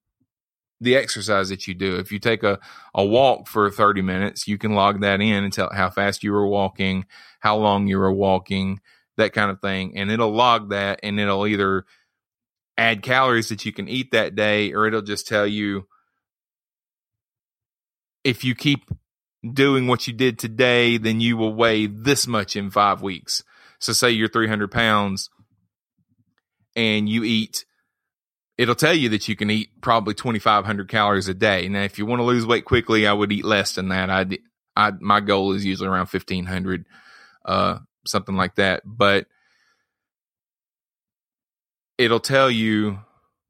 the 0.81 0.95
exercise 0.95 1.50
that 1.50 1.67
you 1.67 1.74
do. 1.74 1.98
If 1.98 2.12
you 2.12 2.19
take 2.19 2.43
a, 2.43 2.59
a 2.93 3.05
walk 3.05 3.48
for 3.48 3.69
30 3.69 4.01
minutes, 4.01 4.48
you 4.48 4.57
can 4.57 4.74
log 4.74 5.01
that 5.01 5.21
in 5.21 5.43
and 5.43 5.51
tell 5.51 5.69
how 5.74 5.89
fast 5.89 6.24
you 6.24 6.31
were 6.31 6.48
walking, 6.48 7.05
how 7.39 7.57
long 7.57 7.88
you 7.88 8.00
were 8.00 8.13
walking, 8.13 8.79
that 9.17 9.33
kind 9.33 9.51
of 9.51 9.59
thing. 9.62 9.98
And 9.98 10.09
it'll 10.09 10.31
log 10.31 10.69
that 10.69 11.01
and 11.03 11.19
it'll 11.19 11.48
either 11.48 11.86
add 12.77 13.03
calories 13.03 13.50
that 13.50 13.65
you 13.65 13.74
can 13.74 13.89
eat 13.89 14.12
that 14.12 14.36
day 14.36 14.74
or 14.74 14.88
it'll 14.88 15.01
just 15.01 15.27
tell 15.27 15.45
you 15.45 15.88
if 18.24 18.43
you 18.43 18.55
keep 18.55 18.89
doing 19.53 19.88
what 19.88 20.07
you 20.07 20.13
did 20.13 20.39
today, 20.39 20.98
then 20.98 21.19
you 21.19 21.38
will 21.38 21.53
weigh 21.53 21.88
this 21.88 22.27
much 22.27 22.55
in 22.55 22.69
five 22.69 23.01
weeks. 23.01 23.43
So 23.79 23.93
say 23.93 24.12
you're 24.12 24.27
300 24.27 24.71
pounds 24.71 25.29
and 26.75 27.07
you 27.09 27.24
eat 27.24 27.65
it'll 28.60 28.75
tell 28.75 28.94
you 28.94 29.08
that 29.08 29.30
you 29.30 29.38
can 29.38 29.50
eat 29.50 29.70
probably 29.80 30.13
2500 30.13 30.89
calories 30.89 31.30
a 31.30 31.34
day. 31.34 31.70
Now, 31.70 31.84
if 31.84 31.98
you 31.98 32.06
want 32.06 32.20
to 32.20 32.25
lose 32.25 32.46
weight 32.46 32.66
quickly, 32.66 33.08
I 33.08 33.13
would 33.13 33.32
eat 33.32 33.46
less 33.46 33.74
than 33.74 33.88
that. 33.88 34.10
I, 34.10 34.25
I 34.75 34.92
my 35.00 35.22
goal 35.22 35.54
is 35.54 35.63
usually 35.63 35.88
around 35.88 36.10
1500, 36.10 36.86
uh, 37.46 37.80
something 38.06 38.36
like 38.36 38.56
that. 38.56 38.82
But 38.84 39.28
it'll 41.98 42.20
tell 42.20 42.51
you 42.51 43.00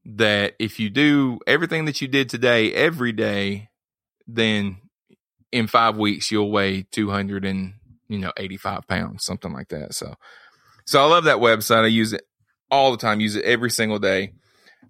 that 0.06 0.54
if 0.60 0.80
you 0.80 0.92
do 0.92 1.40
everything 1.48 1.86
that 1.86 2.02
you 2.02 2.08
did 2.08 2.30
today 2.30 2.72
every 2.72 3.12
day, 3.12 3.70
then 4.28 4.78
in 5.52 5.66
five 5.66 5.98
weeks 5.98 6.30
you'll 6.30 6.52
weigh 6.52 6.84
200 6.84 7.46
and 7.46 7.74
you 8.10 8.20
know 8.20 8.32
85 8.38 8.88
pounds, 8.88 9.26
something 9.26 9.52
like 9.52 9.70
that. 9.70 9.96
So, 9.96 10.14
so 10.86 11.04
I 11.04 11.08
love 11.08 11.24
that 11.24 11.38
website. 11.38 11.84
I 11.84 11.88
use 11.88 12.14
it 12.14 12.28
all 12.70 12.92
the 12.92 12.98
time. 12.98 13.20
Use 13.20 13.36
it 13.36 13.44
every 13.44 13.72
single 13.72 13.98
day 13.98 14.34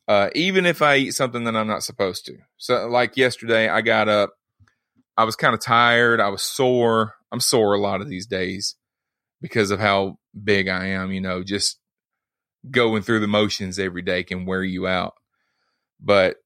uh, 0.10 0.32
even 0.34 0.66
if 0.66 0.82
I 0.82 0.96
eat 0.96 1.14
something 1.14 1.44
that 1.44 1.56
I'm 1.56 1.68
not 1.68 1.84
supposed 1.84 2.26
to. 2.26 2.38
So, 2.58 2.88
like 2.88 3.16
yesterday, 3.16 3.70
I 3.70 3.82
got 3.82 4.10
up. 4.10 4.34
I 5.16 5.24
was 5.24 5.36
kind 5.36 5.54
of 5.54 5.62
tired. 5.62 6.20
I 6.20 6.30
was 6.30 6.42
sore. 6.42 7.14
I'm 7.32 7.40
sore 7.40 7.76
a 7.76 7.80
lot 7.80 8.02
of 8.02 8.10
these 8.10 8.26
days 8.26 8.76
because 9.40 9.70
of 9.70 9.80
how 9.80 10.18
big 10.44 10.68
I 10.68 10.88
am. 10.88 11.12
You 11.12 11.22
know, 11.22 11.44
just 11.44 11.78
going 12.72 13.04
through 13.04 13.20
the 13.20 13.28
motions 13.28 13.78
every 13.78 14.02
day 14.02 14.24
can 14.24 14.48
wear 14.48 14.64
you 14.64 14.88
out. 14.88 15.14
But 16.02 16.38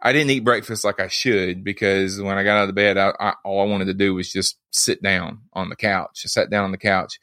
I 0.00 0.14
didn't 0.14 0.30
eat 0.30 0.40
breakfast 0.40 0.82
like 0.82 0.98
I 0.98 1.08
should 1.08 1.62
because 1.62 2.18
when 2.22 2.38
I 2.38 2.42
got 2.42 2.56
out 2.56 2.62
of 2.62 2.68
the 2.68 2.72
bed, 2.72 2.96
I, 2.96 3.12
I, 3.20 3.34
all 3.44 3.60
I 3.60 3.70
wanted 3.70 3.86
to 3.86 3.94
do 3.94 4.14
was 4.14 4.32
just 4.32 4.56
sit 4.70 5.02
down 5.02 5.40
on 5.52 5.68
the 5.68 5.76
couch. 5.76 6.22
I 6.24 6.28
sat 6.28 6.48
down 6.48 6.64
on 6.64 6.72
the 6.72 6.78
couch, 6.78 7.20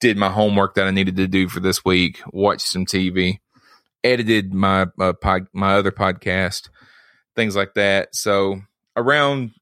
did 0.00 0.16
my 0.16 0.30
homework 0.30 0.76
that 0.76 0.86
I 0.86 0.92
needed 0.92 1.16
to 1.16 1.28
do 1.28 1.50
for 1.50 1.60
this 1.60 1.84
week, 1.84 2.22
watched 2.32 2.68
some 2.68 2.86
TV 2.86 3.40
edited 4.04 4.52
my 4.52 4.86
uh, 5.00 5.14
pod, 5.14 5.48
my 5.52 5.74
other 5.74 5.90
podcast, 5.90 6.68
things 7.34 7.56
like 7.56 7.74
that. 7.74 8.14
So 8.14 8.60
around 8.94 9.52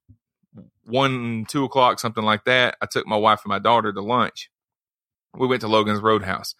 one, 0.84 1.46
two 1.49 1.64
o'clock, 1.64 2.00
something 2.00 2.25
like 2.25 2.44
that, 2.44 2.76
I 2.82 2.87
took 2.87 3.06
my 3.06 3.16
wife 3.16 3.40
and 3.44 3.50
my 3.50 3.61
daughter 3.61 3.92
to 3.92 4.02
lunch. 4.02 4.50
We 5.34 5.46
went 5.46 5.62
to 5.62 5.68
Logan's 5.68 6.00
Roadhouse. 6.00 6.54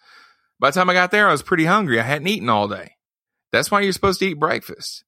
By 0.59 0.69
the 0.69 0.75
time 0.75 0.89
I 0.89 0.93
got 0.93 1.11
there, 1.11 1.27
I 1.27 1.31
was 1.31 1.43
pretty 1.43 1.65
hungry. 1.65 1.99
I 1.99 2.03
hadn't 2.03 2.27
eaten 2.27 2.49
all 2.49 2.67
day. 2.67 2.95
That's 3.51 3.69
why 3.69 3.81
you're 3.81 3.93
supposed 3.93 4.19
to 4.19 4.27
eat 4.27 4.39
breakfast. 4.39 5.03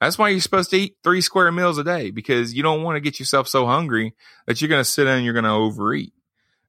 That's 0.00 0.18
why 0.18 0.28
you're 0.28 0.40
supposed 0.40 0.70
to 0.70 0.76
eat 0.76 0.96
three 1.02 1.20
square 1.20 1.50
meals 1.50 1.78
a 1.78 1.84
day 1.84 2.10
because 2.10 2.54
you 2.54 2.62
don't 2.62 2.84
want 2.84 2.96
to 2.96 3.00
get 3.00 3.18
yourself 3.18 3.48
so 3.48 3.66
hungry 3.66 4.14
that 4.46 4.60
you're 4.60 4.68
going 4.68 4.80
to 4.80 4.88
sit 4.88 5.04
down 5.04 5.16
and 5.16 5.24
you're 5.24 5.34
going 5.34 5.44
to 5.44 5.50
overeat. 5.50 6.12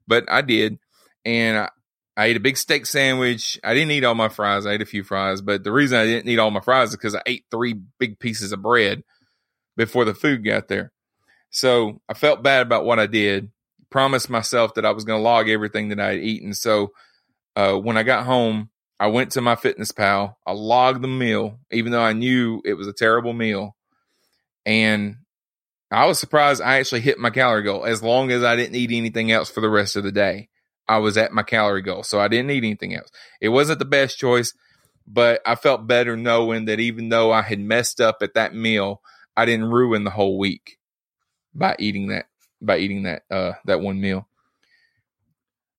But 0.08 0.26
I 0.32 0.42
did. 0.42 0.80
And 1.26 1.58
I, 1.60 1.70
I 2.18 2.26
ate 2.26 2.38
a 2.38 2.42
big 2.42 2.58
steak 2.58 2.86
sandwich. 2.86 3.60
I 3.64 3.74
didn't 3.74 3.92
eat 3.92 4.04
all 4.04 4.16
my 4.16 4.30
fries. 4.30 4.66
I 4.66 4.74
ate 4.74 4.82
a 4.82 4.86
few 4.86 5.04
fries. 5.04 5.42
But 5.42 5.64
the 5.64 5.72
reason 5.72 5.98
I 5.98 6.06
didn't 6.06 6.30
eat 6.30 6.40
all 6.40 6.52
my 6.52 6.60
fries 6.60 6.90
is 6.90 6.96
because 6.96 7.16
I 7.16 7.22
ate 7.26 7.46
three 7.50 7.76
big 7.98 8.20
pieces 8.20 8.52
of 8.52 8.62
bread 8.62 9.04
before 9.78 10.06
the 10.06 10.14
food 10.14 10.44
got 10.44 10.68
there. 10.68 10.92
So 11.50 12.02
I 12.10 12.14
felt 12.14 12.44
bad 12.44 12.62
about 12.62 12.86
what 12.86 13.00
I 13.00 13.08
did. 13.08 13.52
Promised 13.90 14.30
myself 14.30 14.74
that 14.76 14.86
I 14.86 14.92
was 14.92 15.06
going 15.06 15.20
to 15.20 15.24
log 15.24 15.50
everything 15.50 15.90
that 15.90 16.00
I 16.00 16.10
had 16.10 16.20
eaten. 16.20 16.54
So 16.54 16.92
uh, 17.56 17.76
when 17.76 17.98
I 17.98 18.04
got 18.04 18.26
home, 18.26 18.70
I 19.00 19.08
went 19.08 19.32
to 19.32 19.42
my 19.42 19.56
fitness 19.56 19.92
pal. 19.92 20.38
I 20.46 20.52
logged 20.52 21.02
the 21.02 21.08
meal, 21.08 21.60
even 21.72 21.92
though 21.92 22.02
I 22.02 22.14
knew 22.14 22.62
it 22.66 22.74
was 22.74 22.88
a 22.88 22.94
terrible 22.94 23.34
meal. 23.34 23.76
And 24.66 25.16
I 25.90 26.06
was 26.06 26.20
surprised 26.20 26.62
I 26.62 26.80
actually 26.80 27.02
hit 27.02 27.18
my 27.18 27.30
calorie 27.30 27.64
goal 27.64 27.86
as 27.86 28.04
long 28.04 28.30
as 28.32 28.44
I 28.44 28.56
didn't 28.56 28.76
eat 28.76 28.92
anything 28.92 29.32
else 29.32 29.50
for 29.50 29.62
the 29.62 29.70
rest 29.70 29.96
of 29.96 30.04
the 30.04 30.12
day. 30.12 30.50
I 30.90 30.98
was 30.98 31.18
at 31.18 31.32
my 31.32 31.44
calorie 31.44 31.84
goal. 31.84 32.04
So 32.04 32.20
I 32.20 32.28
didn't 32.28 32.50
eat 32.50 32.64
anything 32.64 32.96
else. 32.96 33.10
It 33.40 33.50
wasn't 33.50 33.78
the 33.78 33.86
best 33.86 34.18
choice, 34.18 34.54
but 35.08 35.40
I 35.46 35.54
felt 35.54 35.88
better 35.88 36.18
knowing 36.18 36.66
that 36.66 36.80
even 36.80 37.10
though 37.10 37.32
I 37.32 37.44
had 37.44 37.60
messed 37.60 38.02
up 38.02 38.18
at 38.22 38.34
that 38.34 38.56
meal, 38.56 39.02
I 39.38 39.46
didn't 39.46 39.70
ruin 39.70 40.04
the 40.04 40.10
whole 40.10 40.38
week 40.40 40.80
by 41.54 41.76
eating 41.80 42.08
that 42.08 42.26
by 42.62 42.78
eating 42.78 43.04
that 43.04 43.22
uh 43.32 43.54
that 43.66 43.82
one 43.82 44.02
meal. 44.02 44.28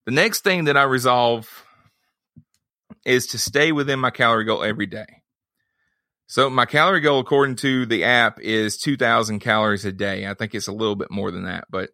The 0.07 0.13
next 0.13 0.45
thing 0.45 0.65
that 0.65 0.77
I 0.77 0.85
resolve 0.85 1.49
is 3.05 3.29
to 3.29 3.39
stay 3.39 3.73
within 3.73 3.99
my 3.99 4.11
calorie 4.11 4.45
goal 4.45 4.63
every 4.63 4.87
day. 4.87 5.23
So 6.27 6.49
my 6.49 6.65
calorie 6.65 7.01
goal, 7.01 7.19
according 7.19 7.57
to 7.57 7.87
the 7.87 8.05
app, 8.05 8.41
is 8.41 8.79
2000 8.79 9.41
calories 9.41 9.85
a 9.85 9.93
day. 9.93 10.29
I 10.29 10.35
think 10.35 10.55
it's 10.55 10.69
a 10.69 10.73
little 10.73 10.95
bit 10.95 11.11
more 11.11 11.33
than 11.33 11.45
that, 11.45 11.65
but 11.69 11.91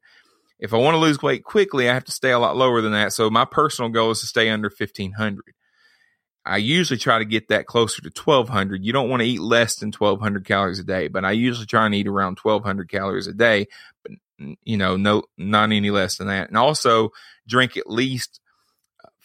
if 0.58 0.72
I 0.72 0.78
want 0.78 0.94
to 0.94 0.98
lose 0.98 1.22
weight 1.22 1.44
quickly, 1.44 1.88
I 1.88 1.94
have 1.94 2.04
to 2.04 2.12
stay 2.12 2.30
a 2.30 2.38
lot 2.38 2.56
lower 2.56 2.80
than 2.80 2.92
that. 2.92 3.12
So 3.12 3.30
my 3.30 3.44
personal 3.44 3.90
goal 3.90 4.10
is 4.12 4.20
to 4.20 4.26
stay 4.26 4.48
under 4.48 4.68
1500. 4.68 5.42
I 6.44 6.58
usually 6.58 6.98
try 6.98 7.18
to 7.18 7.24
get 7.24 7.48
that 7.48 7.66
closer 7.66 8.00
to 8.02 8.10
1200. 8.10 8.84
You 8.84 8.92
don't 8.92 9.10
want 9.10 9.20
to 9.20 9.28
eat 9.28 9.40
less 9.40 9.76
than 9.76 9.92
1200 9.92 10.44
calories 10.46 10.78
a 10.78 10.84
day, 10.84 11.08
but 11.08 11.24
I 11.24 11.32
usually 11.32 11.66
try 11.66 11.86
and 11.86 11.94
eat 11.94 12.06
around 12.06 12.38
1200 12.40 12.88
calories 12.88 13.26
a 13.26 13.34
day, 13.34 13.66
but 14.02 14.12
you 14.62 14.76
know, 14.76 14.96
no, 14.96 15.24
not 15.36 15.72
any 15.72 15.90
less 15.90 16.18
than 16.18 16.28
that. 16.28 16.48
And 16.48 16.56
also 16.56 17.10
drink 17.48 17.76
at 17.76 17.90
least 17.90 18.40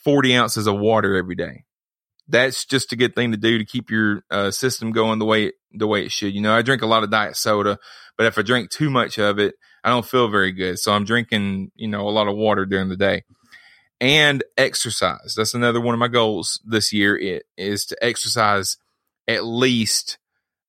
40 0.03 0.35
ounces 0.35 0.67
of 0.67 0.79
water 0.79 1.15
every 1.15 1.35
day 1.35 1.65
that's 2.31 2.65
just 2.65 2.93
a 2.93 2.95
good 2.95 3.13
thing 3.13 3.31
to 3.31 3.37
do 3.37 3.57
to 3.57 3.65
keep 3.65 3.91
your 3.91 4.23
uh, 4.31 4.51
system 4.51 4.91
going 4.91 5.19
the 5.19 5.25
way 5.25 5.51
the 5.71 5.87
way 5.87 6.05
it 6.05 6.11
should. 6.11 6.33
You 6.33 6.41
know, 6.41 6.53
I 6.53 6.61
drink 6.61 6.81
a 6.81 6.87
lot 6.87 7.03
of 7.03 7.11
diet 7.11 7.35
soda, 7.35 7.77
but 8.17 8.25
if 8.25 8.37
I 8.37 8.41
drink 8.41 8.69
too 8.69 8.89
much 8.89 9.17
of 9.19 9.37
it, 9.37 9.55
I 9.83 9.89
don't 9.89 10.05
feel 10.05 10.27
very 10.27 10.51
good. 10.51 10.79
So 10.79 10.93
I'm 10.93 11.05
drinking, 11.05 11.71
you 11.75 11.87
know, 11.87 12.07
a 12.07 12.11
lot 12.11 12.27
of 12.27 12.35
water 12.35 12.65
during 12.65 12.89
the 12.89 12.97
day. 12.97 13.23
And 13.99 14.43
exercise. 14.57 15.35
That's 15.35 15.53
another 15.53 15.79
one 15.79 15.93
of 15.93 15.99
my 15.99 16.07
goals 16.07 16.59
this 16.65 16.91
year 16.91 17.15
it, 17.17 17.43
is 17.55 17.85
to 17.87 18.03
exercise 18.03 18.77
at 19.27 19.45
least 19.45 20.17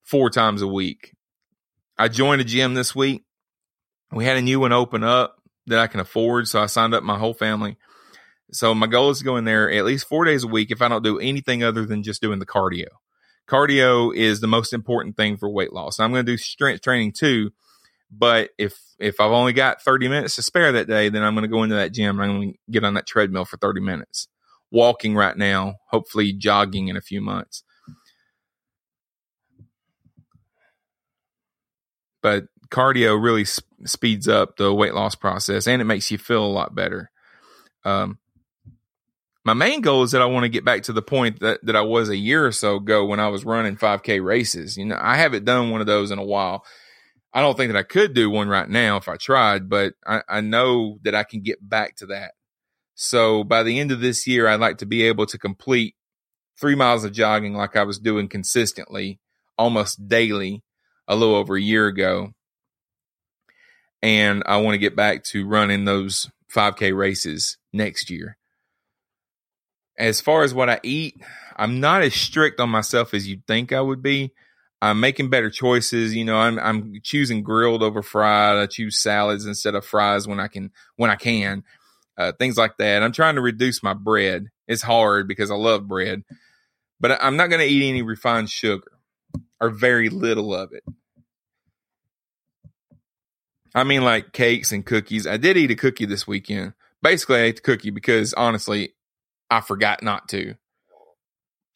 four 0.03 0.29
times 0.29 0.61
a 0.61 0.67
week. 0.67 1.15
I 1.99 2.09
joined 2.09 2.43
a 2.43 2.45
gym 2.45 2.75
this 2.75 2.95
week. 2.95 3.25
We 4.11 4.27
had 4.27 4.37
a 4.37 4.43
new 4.43 4.61
one 4.61 4.73
open 4.73 5.03
up 5.03 5.37
that 5.67 5.79
I 5.79 5.87
can 5.87 6.01
afford, 6.01 6.47
so 6.47 6.61
I 6.61 6.67
signed 6.67 6.93
up 6.93 7.03
my 7.03 7.19
whole 7.19 7.33
family 7.33 7.79
so 8.53 8.75
my 8.75 8.87
goal 8.87 9.11
is 9.11 9.19
to 9.19 9.25
go 9.25 9.37
in 9.37 9.45
there 9.45 9.71
at 9.71 9.85
least 9.85 10.07
four 10.07 10.25
days 10.27 10.45
a 10.45 10.49
week 10.49 10.71
if 10.71 10.83
I 10.83 10.89
don't 10.89 11.03
do 11.03 11.19
anything 11.19 11.65
other 11.65 11.87
than 11.87 12.03
just 12.03 12.21
doing 12.21 12.39
the 12.39 12.47
cardio. 12.47 12.87
Cardio 13.49 14.15
is 14.15 14.41
the 14.41 14.47
most 14.47 14.73
important 14.73 15.17
thing 15.17 15.39
for 15.39 15.49
weight 15.49 15.73
loss. 15.73 15.99
I'm 15.99 16.13
going 16.13 16.25
to 16.25 16.33
do 16.33 16.37
strength 16.37 16.83
training 16.83 17.13
too, 17.13 17.51
but 18.13 18.51
if 18.59 18.79
if 18.99 19.21
I've 19.21 19.33
only 19.33 19.55
got 19.55 19.83
30 19.83 20.09
minutes 20.09 20.37
to 20.37 20.43
spare 20.43 20.71
that 20.73 20.87
day, 20.87 21.09
then 21.09 21.23
I'm 21.23 21.35
going 21.35 21.43
to 21.43 21.49
go 21.49 21.63
into 21.63 21.77
that 21.77 21.93
gym 21.93 22.21
and 22.21 22.31
I'm 22.31 22.37
going 22.37 22.53
to 22.53 22.59
get 22.71 22.85
on 22.85 22.95
that 22.95 23.07
treadmill 23.07 23.47
for 23.47 23.57
30 23.57 23.81
minutes. 23.81 24.29
Walking 24.71 25.15
right 25.15 25.37
now, 25.37 25.77
hopefully 25.89 26.33
jogging 26.33 26.89
in 26.89 26.97
a 26.97 27.01
few 27.01 27.21
months. 27.21 27.65
But 32.23 32.45
cardio 32.71 33.21
really 33.21 33.45
sp- 33.49 33.67
speeds 33.85 34.29
up 34.29 34.57
the 34.57 34.73
weight 34.73 34.95
loss 34.95 35.15
process 35.15 35.67
and 35.67 35.83
it 35.83 35.87
makes 35.87 36.11
you 36.11 36.19
feel 36.19 36.45
a 36.45 36.47
lot 36.47 36.75
better. 36.75 37.11
Um, 37.85 38.19
my 39.45 39.55
main 39.55 39.81
goal 39.81 40.05
is 40.05 40.13
that 40.13 40.23
I 40.23 40.27
want 40.27 40.45
to 40.45 40.49
get 40.49 40.65
back 40.65 40.85
to 40.85 40.93
the 40.93 41.03
point 41.03 41.41
that, 41.41 41.59
that 41.65 41.75
I 41.75 41.81
was 41.81 42.09
a 42.09 42.17
year 42.17 42.47
or 42.47 42.53
so 42.53 42.77
ago 42.77 43.05
when 43.05 43.19
I 43.19 43.29
was 43.29 43.45
running 43.45 43.77
5K 43.77 44.25
races. 44.25 44.77
You 44.77 44.85
know, 44.85 44.99
I 45.01 45.17
haven't 45.17 45.45
done 45.45 45.71
one 45.71 45.81
of 45.81 45.87
those 45.89 46.13
in 46.13 46.19
a 46.19 46.25
while. 46.25 46.65
I 47.35 47.41
don't 47.41 47.57
think 47.57 47.73
that 47.73 47.79
I 47.79 47.83
could 47.83 48.15
do 48.15 48.29
one 48.31 48.49
right 48.49 48.69
now 48.69 48.97
if 48.97 49.09
I 49.09 49.17
tried, 49.17 49.69
but 49.69 49.95
I, 50.07 50.23
I 50.29 50.41
know 50.41 50.99
that 51.03 51.15
I 51.15 51.25
can 51.25 51.41
get 51.41 51.67
back 51.67 51.97
to 51.97 52.07
that. 52.07 52.33
So 52.95 53.43
by 53.43 53.63
the 53.63 53.81
end 53.81 53.91
of 53.91 54.01
this 54.01 54.27
year, 54.27 54.47
I'd 54.47 54.61
like 54.61 54.79
to 54.79 54.87
be 54.87 55.03
able 55.05 55.27
to 55.27 55.39
complete 55.39 55.95
three 56.61 56.75
miles 56.75 57.05
of 57.05 57.13
jogging 57.13 57.55
like 57.55 57.75
I 57.75 57.85
was 57.85 57.99
doing 57.99 58.29
consistently, 58.29 59.19
almost 59.57 60.09
daily, 60.09 60.63
a 61.09 61.17
little 61.17 61.35
over 61.35 61.57
a 61.57 61.61
year 61.61 61.87
ago. 61.87 62.33
And 64.03 64.43
I 64.47 64.59
want 64.59 64.75
to 64.75 64.79
get 64.79 64.95
back 64.95 65.25
to 65.25 65.47
running 65.47 65.85
those 65.85 66.31
5K 66.55 66.95
races 66.97 67.57
next 67.73 68.11
year 68.11 68.37
as 69.99 70.21
far 70.21 70.43
as 70.43 70.55
what 70.55 70.71
I 70.71 70.81
eat, 70.83 71.21
I'm 71.57 71.81
not 71.81 72.03
as 72.03 72.15
strict 72.15 72.61
on 72.61 72.71
myself 72.71 73.15
as 73.15 73.29
you'd 73.29 73.47
think 73.47 73.73
I 73.73 73.81
would 73.81 74.03
be. 74.03 74.33
I'm 74.83 74.99
making 74.99 75.31
better 75.31 75.49
choices. 75.49 76.15
You 76.15 76.25
know, 76.25 76.37
I'm 76.37 76.59
I'm 76.59 76.95
choosing 77.05 77.45
grilled 77.45 77.85
over 77.85 78.03
fried. 78.03 78.57
I 78.57 78.67
choose 78.67 78.99
salads 78.99 79.47
instead 79.47 79.77
of 79.77 79.87
fries 79.87 80.27
when 80.27 80.41
I 80.41 80.49
can 80.49 80.73
when 80.97 81.09
I 81.09 81.15
can. 81.15 81.63
Uh, 82.19 82.33
things 82.33 82.59
like 82.59 82.77
that. 82.79 83.03
I'm 83.03 83.13
trying 83.13 83.37
to 83.37 83.41
reduce 83.41 83.83
my 83.83 83.95
bread. 83.95 84.49
It's 84.67 84.83
hard 84.83 85.29
because 85.29 85.51
I 85.53 85.55
love 85.55 85.87
bread, 85.87 86.25
but 87.01 87.23
I'm 87.23 87.37
not 87.37 87.49
going 87.49 87.61
to 87.61 87.67
eat 87.67 87.89
any 87.89 88.03
refined 88.03 88.51
sugar 88.51 88.93
or 89.61 89.71
very 89.71 90.09
little 90.11 90.53
of 90.53 90.73
it. 90.73 90.85
I 93.75 93.85
mean, 93.85 94.03
like 94.03 94.33
cakes 94.33 94.73
and 94.73 94.85
cookies. 94.85 95.27
I 95.27 95.37
did 95.37 95.57
eat 95.57 95.71
a 95.71 95.77
cookie 95.77 96.07
this 96.07 96.27
weekend. 96.27 96.75
Basically, 97.01 97.37
I 97.37 97.43
ate 97.45 97.57
the 97.57 97.63
cookie 97.63 97.91
because 97.91 98.35
honestly, 98.35 98.95
I 99.49 99.61
forgot 99.61 100.03
not 100.03 100.29
to. 100.31 100.57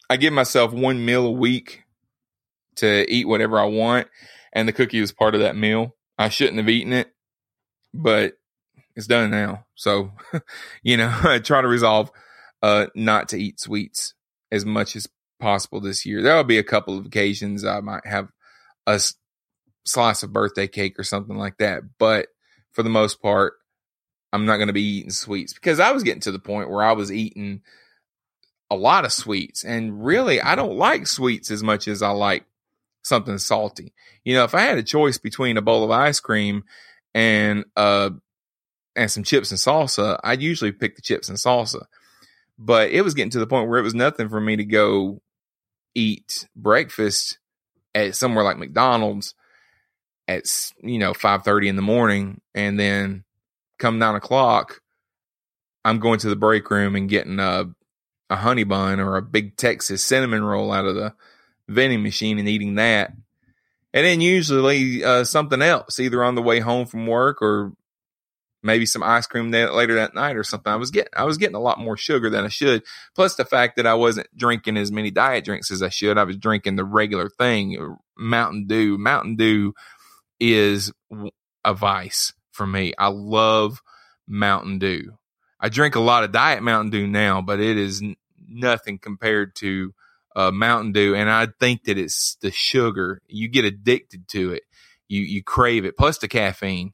I 0.09 0.17
give 0.17 0.33
myself 0.33 0.73
one 0.73 1.03
meal 1.03 1.25
a 1.25 1.31
week 1.31 1.83
to 2.77 3.05
eat 3.11 3.27
whatever 3.27 3.59
I 3.59 3.65
want, 3.65 4.07
and 4.53 4.67
the 4.67 4.73
cookie 4.73 5.01
was 5.01 5.11
part 5.11 5.35
of 5.35 5.41
that 5.41 5.55
meal. 5.55 5.95
I 6.17 6.29
shouldn't 6.29 6.57
have 6.57 6.69
eaten 6.69 6.93
it, 6.93 7.13
but 7.93 8.33
it's 8.95 9.07
done 9.07 9.29
now. 9.31 9.65
So, 9.75 10.11
you 10.83 10.97
know, 10.97 11.15
I 11.23 11.39
try 11.39 11.61
to 11.61 11.67
resolve 11.67 12.11
uh, 12.61 12.87
not 12.95 13.29
to 13.29 13.37
eat 13.37 13.59
sweets 13.59 14.13
as 14.51 14.65
much 14.65 14.95
as 14.95 15.07
possible 15.39 15.79
this 15.79 16.05
year. 16.05 16.21
There'll 16.21 16.43
be 16.43 16.57
a 16.57 16.63
couple 16.63 16.97
of 16.97 17.05
occasions 17.05 17.63
I 17.63 17.79
might 17.81 18.05
have 18.05 18.29
a 18.87 18.99
slice 19.85 20.23
of 20.23 20.33
birthday 20.33 20.67
cake 20.67 20.99
or 20.99 21.03
something 21.03 21.37
like 21.37 21.57
that, 21.57 21.83
but 21.99 22.29
for 22.71 22.83
the 22.83 22.89
most 22.89 23.21
part, 23.21 23.53
I'm 24.33 24.45
not 24.45 24.57
going 24.57 24.67
to 24.67 24.73
be 24.73 24.97
eating 24.97 25.11
sweets 25.11 25.53
because 25.53 25.79
I 25.79 25.91
was 25.91 26.03
getting 26.03 26.21
to 26.21 26.31
the 26.31 26.39
point 26.39 26.69
where 26.69 26.83
I 26.83 26.91
was 26.91 27.11
eating 27.11 27.61
a 28.69 28.75
lot 28.75 29.05
of 29.05 29.13
sweets. 29.13 29.63
And 29.63 30.03
really, 30.03 30.41
I 30.41 30.55
don't 30.55 30.77
like 30.77 31.07
sweets 31.07 31.51
as 31.51 31.63
much 31.63 31.87
as 31.87 32.01
I 32.01 32.09
like 32.09 32.45
something 33.07 33.37
salty. 33.37 33.93
You 34.23 34.35
know, 34.35 34.43
if 34.43 34.53
I 34.53 34.61
had 34.61 34.77
a 34.77 34.83
choice 34.83 35.17
between 35.17 35.57
a 35.57 35.61
bowl 35.61 35.83
of 35.83 35.91
ice 35.91 36.19
cream 36.19 36.63
and 37.13 37.65
uh 37.75 38.11
and 38.95 39.11
some 39.11 39.23
chips 39.23 39.51
and 39.51 39.59
salsa, 39.59 40.19
I'd 40.23 40.41
usually 40.41 40.71
pick 40.71 40.95
the 40.95 41.01
chips 41.01 41.29
and 41.29 41.37
salsa. 41.37 41.85
But 42.57 42.89
it 42.91 43.03
was 43.03 43.13
getting 43.13 43.31
to 43.31 43.39
the 43.39 43.47
point 43.47 43.69
where 43.69 43.79
it 43.79 43.83
was 43.83 43.93
nothing 43.93 44.29
for 44.29 44.41
me 44.41 44.55
to 44.55 44.65
go 44.65 45.21
eat 45.93 46.47
breakfast 46.55 47.39
at 47.93 48.15
somewhere 48.15 48.43
like 48.43 48.57
McDonald's 48.57 49.35
at 50.27 50.45
you 50.81 50.99
know 50.99 51.13
five 51.13 51.43
thirty 51.43 51.67
in 51.67 51.75
the 51.75 51.81
morning, 51.81 52.41
and 52.53 52.79
then 52.79 53.23
come 53.79 53.99
nine 53.99 54.15
o'clock, 54.15 54.81
I'm 55.85 55.99
going 55.99 56.19
to 56.19 56.29
the 56.29 56.35
break 56.35 56.69
room 56.69 56.95
and 56.95 57.09
getting 57.09 57.39
a 57.39 57.65
a 58.29 58.35
honey 58.35 58.63
bun 58.63 58.99
or 58.99 59.15
a 59.15 59.21
big 59.21 59.55
Texas 59.55 60.03
cinnamon 60.03 60.43
roll 60.43 60.71
out 60.71 60.85
of 60.85 60.95
the 60.95 61.13
vending 61.67 62.03
machine 62.03 62.39
and 62.39 62.47
eating 62.47 62.75
that. 62.75 63.11
And 63.93 64.05
then 64.05 64.21
usually 64.21 65.03
uh, 65.03 65.23
something 65.23 65.61
else, 65.61 65.99
either 65.99 66.23
on 66.23 66.35
the 66.35 66.41
way 66.41 66.59
home 66.59 66.85
from 66.85 67.07
work 67.07 67.41
or 67.41 67.73
maybe 68.63 68.85
some 68.85 69.03
ice 69.03 69.25
cream 69.25 69.51
that 69.51 69.73
later 69.73 69.95
that 69.95 70.13
night 70.13 70.35
or 70.35 70.43
something. 70.43 70.71
I 70.71 70.75
was 70.75 70.91
getting 70.91 71.11
I 71.15 71.23
was 71.23 71.37
getting 71.37 71.55
a 71.55 71.61
lot 71.61 71.79
more 71.79 71.97
sugar 71.97 72.29
than 72.29 72.45
I 72.45 72.49
should. 72.49 72.83
Plus 73.15 73.35
the 73.35 73.45
fact 73.45 73.77
that 73.77 73.87
I 73.87 73.93
wasn't 73.95 74.27
drinking 74.35 74.77
as 74.77 74.91
many 74.91 75.09
diet 75.09 75.45
drinks 75.45 75.71
as 75.71 75.81
I 75.81 75.89
should. 75.89 76.17
I 76.17 76.25
was 76.25 76.37
drinking 76.37 76.75
the 76.75 76.85
regular 76.85 77.29
thing, 77.29 77.97
Mountain 78.17 78.67
Dew. 78.67 78.97
Mountain 78.97 79.35
Dew 79.37 79.73
is 80.39 80.91
a 81.63 81.73
vice 81.73 82.33
for 82.51 82.67
me. 82.67 82.93
I 82.97 83.07
love 83.07 83.81
Mountain 84.27 84.79
Dew. 84.79 85.17
I 85.59 85.69
drink 85.69 85.95
a 85.95 85.99
lot 85.99 86.23
of 86.23 86.31
Diet 86.31 86.61
Mountain 86.61 86.91
Dew 86.91 87.07
now, 87.07 87.41
but 87.41 87.59
it 87.59 87.77
is 87.77 88.03
nothing 88.47 88.99
compared 88.99 89.55
to 89.55 89.93
uh, 90.37 90.51
Mountain 90.51 90.91
Dew, 90.91 91.15
and 91.15 91.29
I 91.29 91.47
think 91.59 91.85
that 91.85 91.97
it's 91.97 92.37
the 92.41 92.51
sugar. 92.51 93.21
You 93.27 93.49
get 93.49 93.65
addicted 93.65 94.27
to 94.29 94.53
it. 94.53 94.63
You 95.07 95.21
you 95.21 95.43
crave 95.43 95.83
it. 95.83 95.97
Plus 95.97 96.19
the 96.19 96.27
caffeine. 96.27 96.93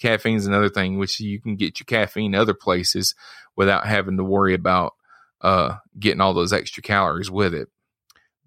Caffeine 0.00 0.36
is 0.36 0.46
another 0.46 0.70
thing, 0.70 0.96
which 0.96 1.20
you 1.20 1.40
can 1.40 1.56
get 1.56 1.78
your 1.78 1.84
caffeine 1.84 2.34
other 2.34 2.54
places 2.54 3.14
without 3.56 3.86
having 3.86 4.16
to 4.16 4.24
worry 4.24 4.54
about 4.54 4.94
uh, 5.42 5.74
getting 5.98 6.20
all 6.20 6.32
those 6.32 6.52
extra 6.52 6.82
calories 6.82 7.30
with 7.30 7.52
it. 7.52 7.68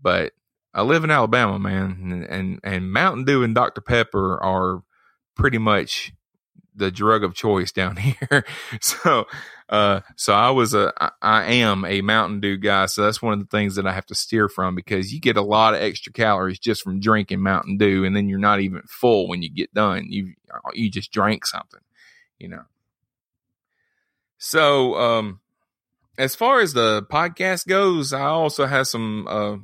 But 0.01 0.33
I 0.73 0.81
live 0.81 1.03
in 1.03 1.11
Alabama, 1.11 1.59
man, 1.59 1.99
and, 2.01 2.23
and, 2.23 2.59
and 2.63 2.91
Mountain 2.91 3.25
Dew 3.25 3.43
and 3.43 3.53
Dr. 3.53 3.81
Pepper 3.81 4.41
are 4.41 4.81
pretty 5.35 5.57
much 5.57 6.13
the 6.73 6.89
drug 6.89 7.23
of 7.23 7.35
choice 7.35 7.71
down 7.73 7.95
here. 7.97 8.45
so, 8.79 9.25
uh, 9.71 10.01
so 10.17 10.33
I 10.33 10.49
was 10.49 10.73
a, 10.73 10.91
I 11.21 11.53
am 11.53 11.85
a 11.85 12.01
Mountain 12.01 12.41
Dew 12.41 12.57
guy. 12.57 12.87
So 12.87 13.03
that's 13.03 13.21
one 13.21 13.31
of 13.31 13.39
the 13.39 13.45
things 13.45 13.75
that 13.75 13.87
I 13.87 13.93
have 13.93 14.05
to 14.07 14.15
steer 14.15 14.49
from 14.49 14.75
because 14.75 15.13
you 15.13 15.21
get 15.21 15.37
a 15.37 15.41
lot 15.41 15.73
of 15.73 15.81
extra 15.81 16.11
calories 16.11 16.59
just 16.59 16.83
from 16.83 16.99
drinking 16.99 17.39
Mountain 17.39 17.77
Dew. 17.77 18.03
And 18.03 18.13
then 18.13 18.27
you're 18.27 18.37
not 18.37 18.59
even 18.59 18.81
full 18.89 19.29
when 19.29 19.41
you 19.41 19.49
get 19.49 19.73
done. 19.73 20.07
You, 20.09 20.33
you 20.73 20.91
just 20.91 21.13
drank 21.13 21.45
something, 21.45 21.79
you 22.37 22.49
know? 22.49 22.63
So, 24.37 24.95
um, 24.95 25.39
as 26.17 26.35
far 26.35 26.59
as 26.59 26.73
the 26.73 27.03
podcast 27.03 27.65
goes, 27.65 28.11
I 28.11 28.23
also 28.23 28.65
have 28.65 28.87
some, 28.87 29.25
uh, 29.27 29.55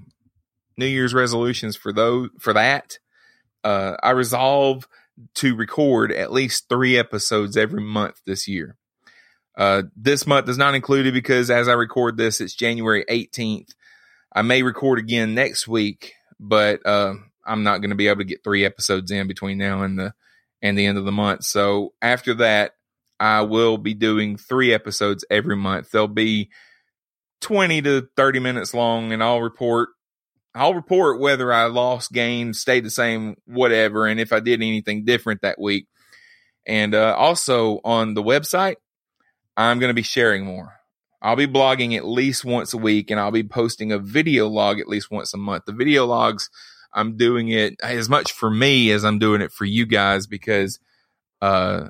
New 0.77 0.85
Year's 0.85 1.13
resolutions 1.13 1.75
for 1.75 1.91
those, 1.91 2.29
for 2.39 2.53
that. 2.53 2.97
Uh, 3.61 3.97
I 4.01 4.11
resolve 4.11 4.87
to 5.33 5.53
record 5.55 6.13
at 6.13 6.31
least 6.31 6.69
three 6.69 6.97
episodes 6.97 7.57
every 7.57 7.81
month 7.81 8.21
this 8.25 8.47
year. 8.47 8.77
Uh, 9.57 9.83
this 9.95 10.27
month 10.27 10.47
is 10.47 10.57
not 10.57 10.75
included 10.75 11.13
because 11.13 11.49
as 11.49 11.67
I 11.67 11.73
record 11.73 12.15
this, 12.15 12.39
it's 12.39 12.53
January 12.53 13.03
18th. 13.09 13.73
I 14.33 14.43
may 14.43 14.61
record 14.61 14.99
again 14.99 15.33
next 15.33 15.67
week, 15.67 16.13
but 16.39 16.85
uh, 16.85 17.15
I'm 17.43 17.63
not 17.63 17.79
going 17.79 17.89
to 17.89 17.95
be 17.95 18.07
able 18.07 18.19
to 18.19 18.25
get 18.25 18.43
three 18.43 18.63
episodes 18.63 19.09
in 19.09 19.27
between 19.27 19.57
now 19.57 19.81
and 19.81 19.97
the 19.97 20.13
and 20.61 20.77
the 20.77 20.85
end 20.85 20.97
of 20.97 21.05
the 21.05 21.11
month. 21.11 21.43
So 21.43 21.93
after 22.01 22.35
that, 22.35 22.73
I 23.19 23.41
will 23.41 23.77
be 23.77 23.93
doing 23.93 24.37
three 24.37 24.73
episodes 24.73 25.25
every 25.29 25.55
month. 25.55 25.91
They'll 25.91 26.07
be 26.07 26.49
20 27.41 27.81
to 27.83 28.07
30 28.15 28.39
minutes 28.39 28.73
long, 28.73 29.11
and 29.11 29.23
I'll 29.23 29.41
report 29.41 29.89
I'll 30.53 30.73
report 30.73 31.19
whether 31.19 31.53
I 31.53 31.65
lost, 31.65 32.11
gained, 32.11 32.55
stayed 32.55 32.83
the 32.83 32.89
same, 32.89 33.35
whatever, 33.45 34.07
and 34.07 34.19
if 34.19 34.33
I 34.33 34.39
did 34.39 34.61
anything 34.61 35.05
different 35.05 35.41
that 35.41 35.59
week. 35.59 35.87
And 36.65 36.95
uh, 36.95 37.15
also 37.15 37.79
on 37.83 38.15
the 38.15 38.23
website, 38.23 38.75
I'm 39.57 39.79
going 39.79 39.89
to 39.89 39.95
be 39.95 40.03
sharing 40.03 40.45
more. 40.45 40.75
I'll 41.21 41.35
be 41.35 41.47
blogging 41.47 41.97
at 41.97 42.05
least 42.05 42.45
once 42.45 42.73
a 42.73 42.77
week, 42.77 43.09
and 43.09 43.19
I'll 43.19 43.31
be 43.31 43.43
posting 43.43 43.91
a 43.91 43.97
video 43.97 44.47
log 44.47 44.79
at 44.79 44.87
least 44.87 45.11
once 45.11 45.33
a 45.33 45.37
month. 45.37 45.65
The 45.65 45.73
video 45.73 46.05
logs, 46.05 46.49
I'm 46.93 47.17
doing 47.17 47.49
it 47.49 47.75
as 47.81 48.07
much 48.07 48.31
for 48.31 48.49
me 48.49 48.91
as 48.91 49.03
I'm 49.03 49.19
doing 49.19 49.41
it 49.41 49.51
for 49.51 49.65
you 49.65 49.85
guys 49.85 50.27
because 50.27 50.79
uh, 51.41 51.89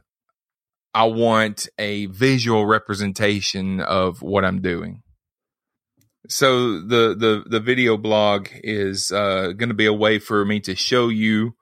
I 0.93 1.03
want 1.03 1.67
a 1.77 2.05
visual 2.07 2.65
representation 2.65 3.81
of 3.81 4.21
what 4.21 4.45
I'm 4.45 4.61
doing 4.61 5.03
so 6.27 6.81
the 6.81 7.15
the 7.15 7.43
the 7.47 7.59
video 7.59 7.97
blog 7.97 8.49
is 8.63 9.11
uh, 9.11 9.53
going 9.55 9.69
to 9.69 9.75
be 9.75 9.85
a 9.85 9.93
way 9.93 10.19
for 10.19 10.43
me 10.43 10.59
to 10.61 10.75
show 10.75 11.07
you 11.07 11.55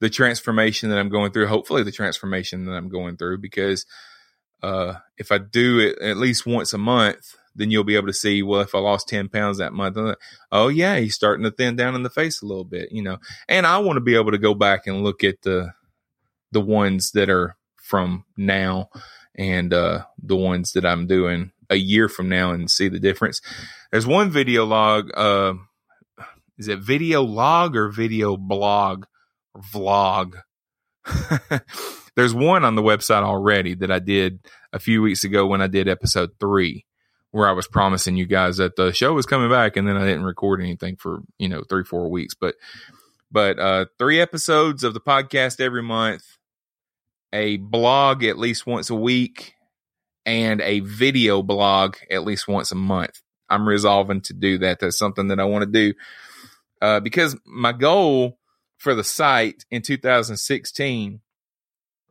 the 0.00 0.10
transformation 0.10 0.90
that 0.90 0.98
I'm 0.98 1.10
going 1.10 1.32
through. 1.32 1.46
Hopefully, 1.46 1.82
the 1.82 1.92
transformation 1.92 2.64
that 2.66 2.72
I'm 2.72 2.88
going 2.88 3.16
through, 3.16 3.38
because 3.38 3.86
uh, 4.62 4.94
if 5.18 5.32
I 5.32 5.38
do 5.38 5.78
it 5.78 5.98
at 6.00 6.16
least 6.16 6.46
once 6.46 6.72
a 6.72 6.78
month, 6.78 7.36
then 7.54 7.70
you'll 7.70 7.84
be 7.84 7.96
able 7.96 8.06
to 8.06 8.12
see. 8.12 8.42
Well, 8.42 8.60
if 8.60 8.74
I 8.74 8.78
lost 8.78 9.08
ten 9.08 9.28
pounds 9.28 9.58
that 9.58 9.72
month, 9.72 9.96
like, 9.96 10.18
oh 10.52 10.68
yeah, 10.68 10.96
he's 10.98 11.14
starting 11.14 11.44
to 11.44 11.50
thin 11.50 11.76
down 11.76 11.94
in 11.94 12.02
the 12.02 12.10
face 12.10 12.42
a 12.42 12.46
little 12.46 12.64
bit, 12.64 12.92
you 12.92 13.02
know. 13.02 13.18
And 13.48 13.66
I 13.66 13.78
want 13.78 13.96
to 13.96 14.00
be 14.00 14.14
able 14.14 14.30
to 14.32 14.38
go 14.38 14.54
back 14.54 14.86
and 14.86 15.02
look 15.02 15.24
at 15.24 15.42
the 15.42 15.72
the 16.52 16.60
ones 16.60 17.12
that 17.12 17.30
are 17.30 17.56
from 17.76 18.24
now 18.36 18.88
and 19.34 19.72
uh, 19.72 20.04
the 20.22 20.36
ones 20.36 20.72
that 20.72 20.84
I'm 20.84 21.06
doing 21.06 21.52
a 21.68 21.76
year 21.76 22.08
from 22.08 22.28
now 22.28 22.50
and 22.52 22.70
see 22.70 22.88
the 22.88 22.98
difference. 22.98 23.40
There's 23.90 24.06
one 24.06 24.30
video 24.30 24.64
log. 24.64 25.10
Uh, 25.14 25.54
is 26.58 26.68
it 26.68 26.80
video 26.80 27.22
log 27.22 27.76
or 27.76 27.88
video 27.88 28.36
blog 28.36 29.06
or 29.54 29.62
vlog? 29.62 30.42
There's 32.16 32.34
one 32.34 32.64
on 32.64 32.74
the 32.74 32.82
website 32.82 33.22
already 33.22 33.74
that 33.76 33.90
I 33.90 33.98
did 33.98 34.40
a 34.72 34.78
few 34.78 35.02
weeks 35.02 35.24
ago 35.24 35.46
when 35.46 35.60
I 35.62 35.66
did 35.66 35.88
episode 35.88 36.30
three, 36.38 36.86
where 37.30 37.48
I 37.48 37.52
was 37.52 37.66
promising 37.66 38.16
you 38.16 38.26
guys 38.26 38.58
that 38.58 38.76
the 38.76 38.92
show 38.92 39.14
was 39.14 39.26
coming 39.26 39.50
back, 39.50 39.76
and 39.76 39.86
then 39.86 39.96
I 39.96 40.04
didn't 40.04 40.24
record 40.24 40.60
anything 40.60 40.96
for 40.96 41.20
you 41.38 41.48
know 41.48 41.62
three 41.68 41.84
four 41.84 42.08
weeks. 42.10 42.34
But 42.34 42.56
but 43.30 43.58
uh, 43.58 43.86
three 43.98 44.20
episodes 44.20 44.84
of 44.84 44.94
the 44.94 45.00
podcast 45.00 45.60
every 45.60 45.82
month, 45.82 46.24
a 47.32 47.56
blog 47.58 48.24
at 48.24 48.38
least 48.38 48.66
once 48.66 48.90
a 48.90 48.94
week, 48.94 49.54
and 50.26 50.60
a 50.60 50.80
video 50.80 51.42
blog 51.42 51.96
at 52.10 52.24
least 52.24 52.48
once 52.48 52.72
a 52.72 52.76
month. 52.76 53.20
I'm 53.48 53.68
resolving 53.68 54.20
to 54.22 54.32
do 54.32 54.58
that. 54.58 54.78
That's 54.78 54.98
something 54.98 55.28
that 55.28 55.40
I 55.40 55.44
want 55.44 55.62
to 55.62 55.70
do 55.70 55.94
uh, 56.80 57.00
because 57.00 57.36
my 57.44 57.72
goal 57.72 58.38
for 58.78 58.94
the 58.94 59.04
site 59.04 59.64
in 59.70 59.82
2016 59.82 61.20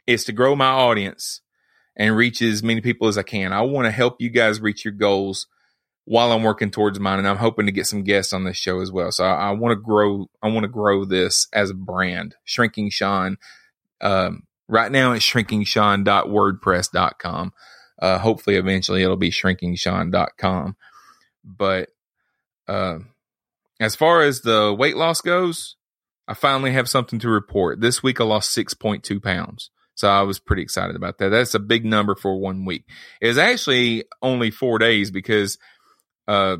is 0.10 0.26
to 0.26 0.32
grow 0.32 0.56
my 0.56 0.69
audience 0.69 1.41
and 1.95 2.15
reach 2.15 2.41
as 2.41 2.63
many 2.63 2.82
people 2.82 3.08
as 3.08 3.15
I 3.17 3.24
can. 3.24 3.52
I 3.54 3.62
want 3.62 3.86
to 3.86 3.91
help 3.91 4.15
you 4.19 4.30
guys 4.30 4.60
reach 4.60 4.84
your 4.84 4.93
goals 4.93 5.48
while 6.06 6.32
I'm 6.32 6.41
working 6.41 6.72
towards 6.72 7.00
mine, 7.00 7.19
and 7.19 7.28
I'm 7.28 7.38
hoping 7.38 7.67
to 7.67 7.72
get 7.72 7.86
some 7.86 8.04
guests 8.04 8.34
on 8.34 8.43
this 8.43 8.58
show 8.58 8.82
as 8.82 8.91
well. 8.91 9.12
So 9.12 9.24
I, 9.24 9.50
I 9.50 9.52
want 9.52 9.74
to 9.74 9.76
grow. 9.76 10.26
I 10.41 10.48
want 10.48 10.63
to 10.63 10.69
grow 10.69 11.06
this 11.06 11.48
as 11.54 11.69
a 11.69 11.76
brand. 11.76 12.34
Shrinking 12.43 12.89
Shawn. 12.89 13.38
Um, 14.02 14.48
right 14.67 14.91
now 14.91 15.12
it's 15.12 15.24
shrinkingshawn.wordpress.com. 15.26 17.54
Uh, 18.02 18.17
hopefully, 18.17 18.56
eventually 18.56 19.04
it'll 19.04 19.17
be 19.17 19.30
shrinkingshawn.com. 19.30 20.76
But 21.43 21.89
uh, 22.67 22.98
as 23.80 23.95
far 23.95 24.22
as 24.22 24.41
the 24.41 24.76
weight 24.78 24.98
loss 24.98 25.22
goes, 25.22 25.76
I 26.28 26.34
finally 26.34 26.72
have 26.72 26.89
something 26.89 27.19
to 27.19 27.30
report. 27.30 27.82
This 27.82 28.02
week 28.02 28.19
I 28.22 28.24
lost 28.24 28.58
6.2 28.58 29.22
pounds. 29.22 29.69
So 29.99 30.07
I 30.07 30.21
was 30.21 30.39
pretty 30.39 30.62
excited 30.62 30.95
about 30.95 31.17
that. 31.17 31.27
That's 31.27 31.55
a 31.55 31.59
big 31.59 31.83
number 31.83 32.15
for 32.15 32.39
one 32.39 32.63
week. 32.63 32.85
It's 33.19 33.38
actually 33.38 34.05
only 34.21 34.49
four 34.49 34.79
days 34.79 35.12
because 35.12 35.57
uh, 36.25 36.55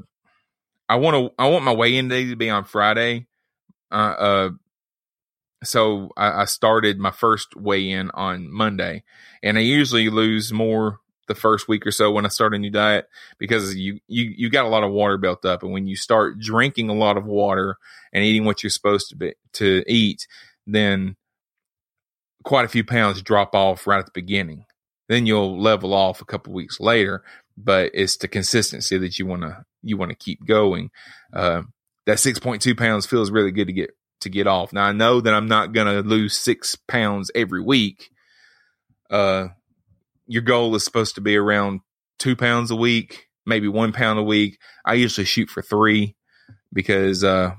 I 0.89 0.97
want 0.97 1.15
to 1.15 1.41
I 1.41 1.47
want 1.47 1.63
my 1.63 1.71
weigh 1.71 1.95
in 1.95 2.10
day 2.10 2.25
to 2.25 2.36
be 2.36 2.49
on 2.49 2.65
Friday. 2.65 3.28
Uh, 3.89 3.95
uh 3.95 4.49
so 5.63 6.10
I, 6.17 6.41
I, 6.41 6.45
started 6.45 6.99
my 6.99 7.12
first 7.12 7.56
weigh 7.56 7.91
in 7.91 8.12
on 8.12 8.52
Monday, 8.52 9.04
and 9.41 9.58
I 9.58 9.62
usually 9.62 10.10
lose 10.10 10.52
more 10.52 10.99
the 11.30 11.36
first 11.36 11.69
week 11.69 11.88
or 11.88 11.91
so 11.91 12.12
when 12.12 12.25
I 12.25 12.30
start 12.30 12.54
a 12.54 12.60
new 12.60 12.69
diet 12.69 13.08
because 13.38 13.73
you 13.73 14.02
you 14.08 14.34
you 14.36 14.49
got 14.49 14.65
a 14.65 14.69
lot 14.69 14.84
of 14.84 14.91
water 14.91 15.17
built 15.17 15.45
up, 15.45 15.63
and 15.63 15.71
when 15.71 15.88
you 15.88 15.95
start 15.95 16.39
drinking 16.39 16.89
a 16.89 16.93
lot 16.93 17.15
of 17.15 17.25
water 17.25 17.78
and 18.12 18.21
eating 18.21 18.43
what 18.43 18.63
you're 18.63 18.69
supposed 18.69 19.08
to 19.12 19.15
be 19.15 19.34
to 19.54 19.82
eat, 19.88 20.28
then 20.67 21.15
quite 22.43 22.65
a 22.65 22.69
few 22.69 22.84
pounds 22.84 23.21
drop 23.21 23.54
off 23.56 23.88
right 23.88 23.99
at 23.99 24.06
the 24.06 24.12
beginning. 24.13 24.65
Then 25.08 25.25
you'll 25.25 25.60
level 25.60 25.93
off 25.93 26.21
a 26.21 26.25
couple 26.25 26.54
weeks 26.54 26.80
later, 26.80 27.23
but 27.58 27.91
it's 27.93 28.17
the 28.17 28.28
consistency 28.28 28.97
that 28.97 29.17
you 29.19 29.25
want 29.25 29.41
to 29.41 29.65
you 29.82 29.97
want 29.97 30.10
to 30.10 30.15
keep 30.15 30.45
going. 30.45 30.91
Uh, 31.34 31.63
that 32.06 32.17
6.2 32.17 32.78
pounds 32.78 33.06
feels 33.06 33.32
really 33.32 33.52
good 33.52 33.67
to 33.67 33.73
get 33.73 33.91
to 34.21 34.30
get 34.30 34.47
off. 34.47 34.73
Now 34.73 34.84
I 34.84 34.91
know 34.91 35.21
that 35.21 35.34
I'm 35.34 35.47
not 35.47 35.73
going 35.73 35.88
to 35.88 36.08
lose 36.08 36.38
six 36.38 36.75
pounds 36.75 37.32
every 37.34 37.62
week. 37.62 38.10
Uh, 39.10 39.49
your 40.28 40.41
goal 40.41 40.75
is 40.75 40.84
supposed 40.84 41.15
to 41.15 41.21
be 41.21 41.36
around 41.36 41.82
two 42.19 42.36
pounds 42.36 42.69
a 42.69 42.75
week, 42.75 43.28
maybe 43.45 43.67
one 43.67 43.93
pound 43.93 44.19
a 44.19 44.23
week. 44.23 44.60
I 44.86 44.93
usually 44.93 45.25
shoot 45.25 45.49
for 45.49 45.62
three 45.62 46.15
because 46.71 47.23
uh, 47.23 47.54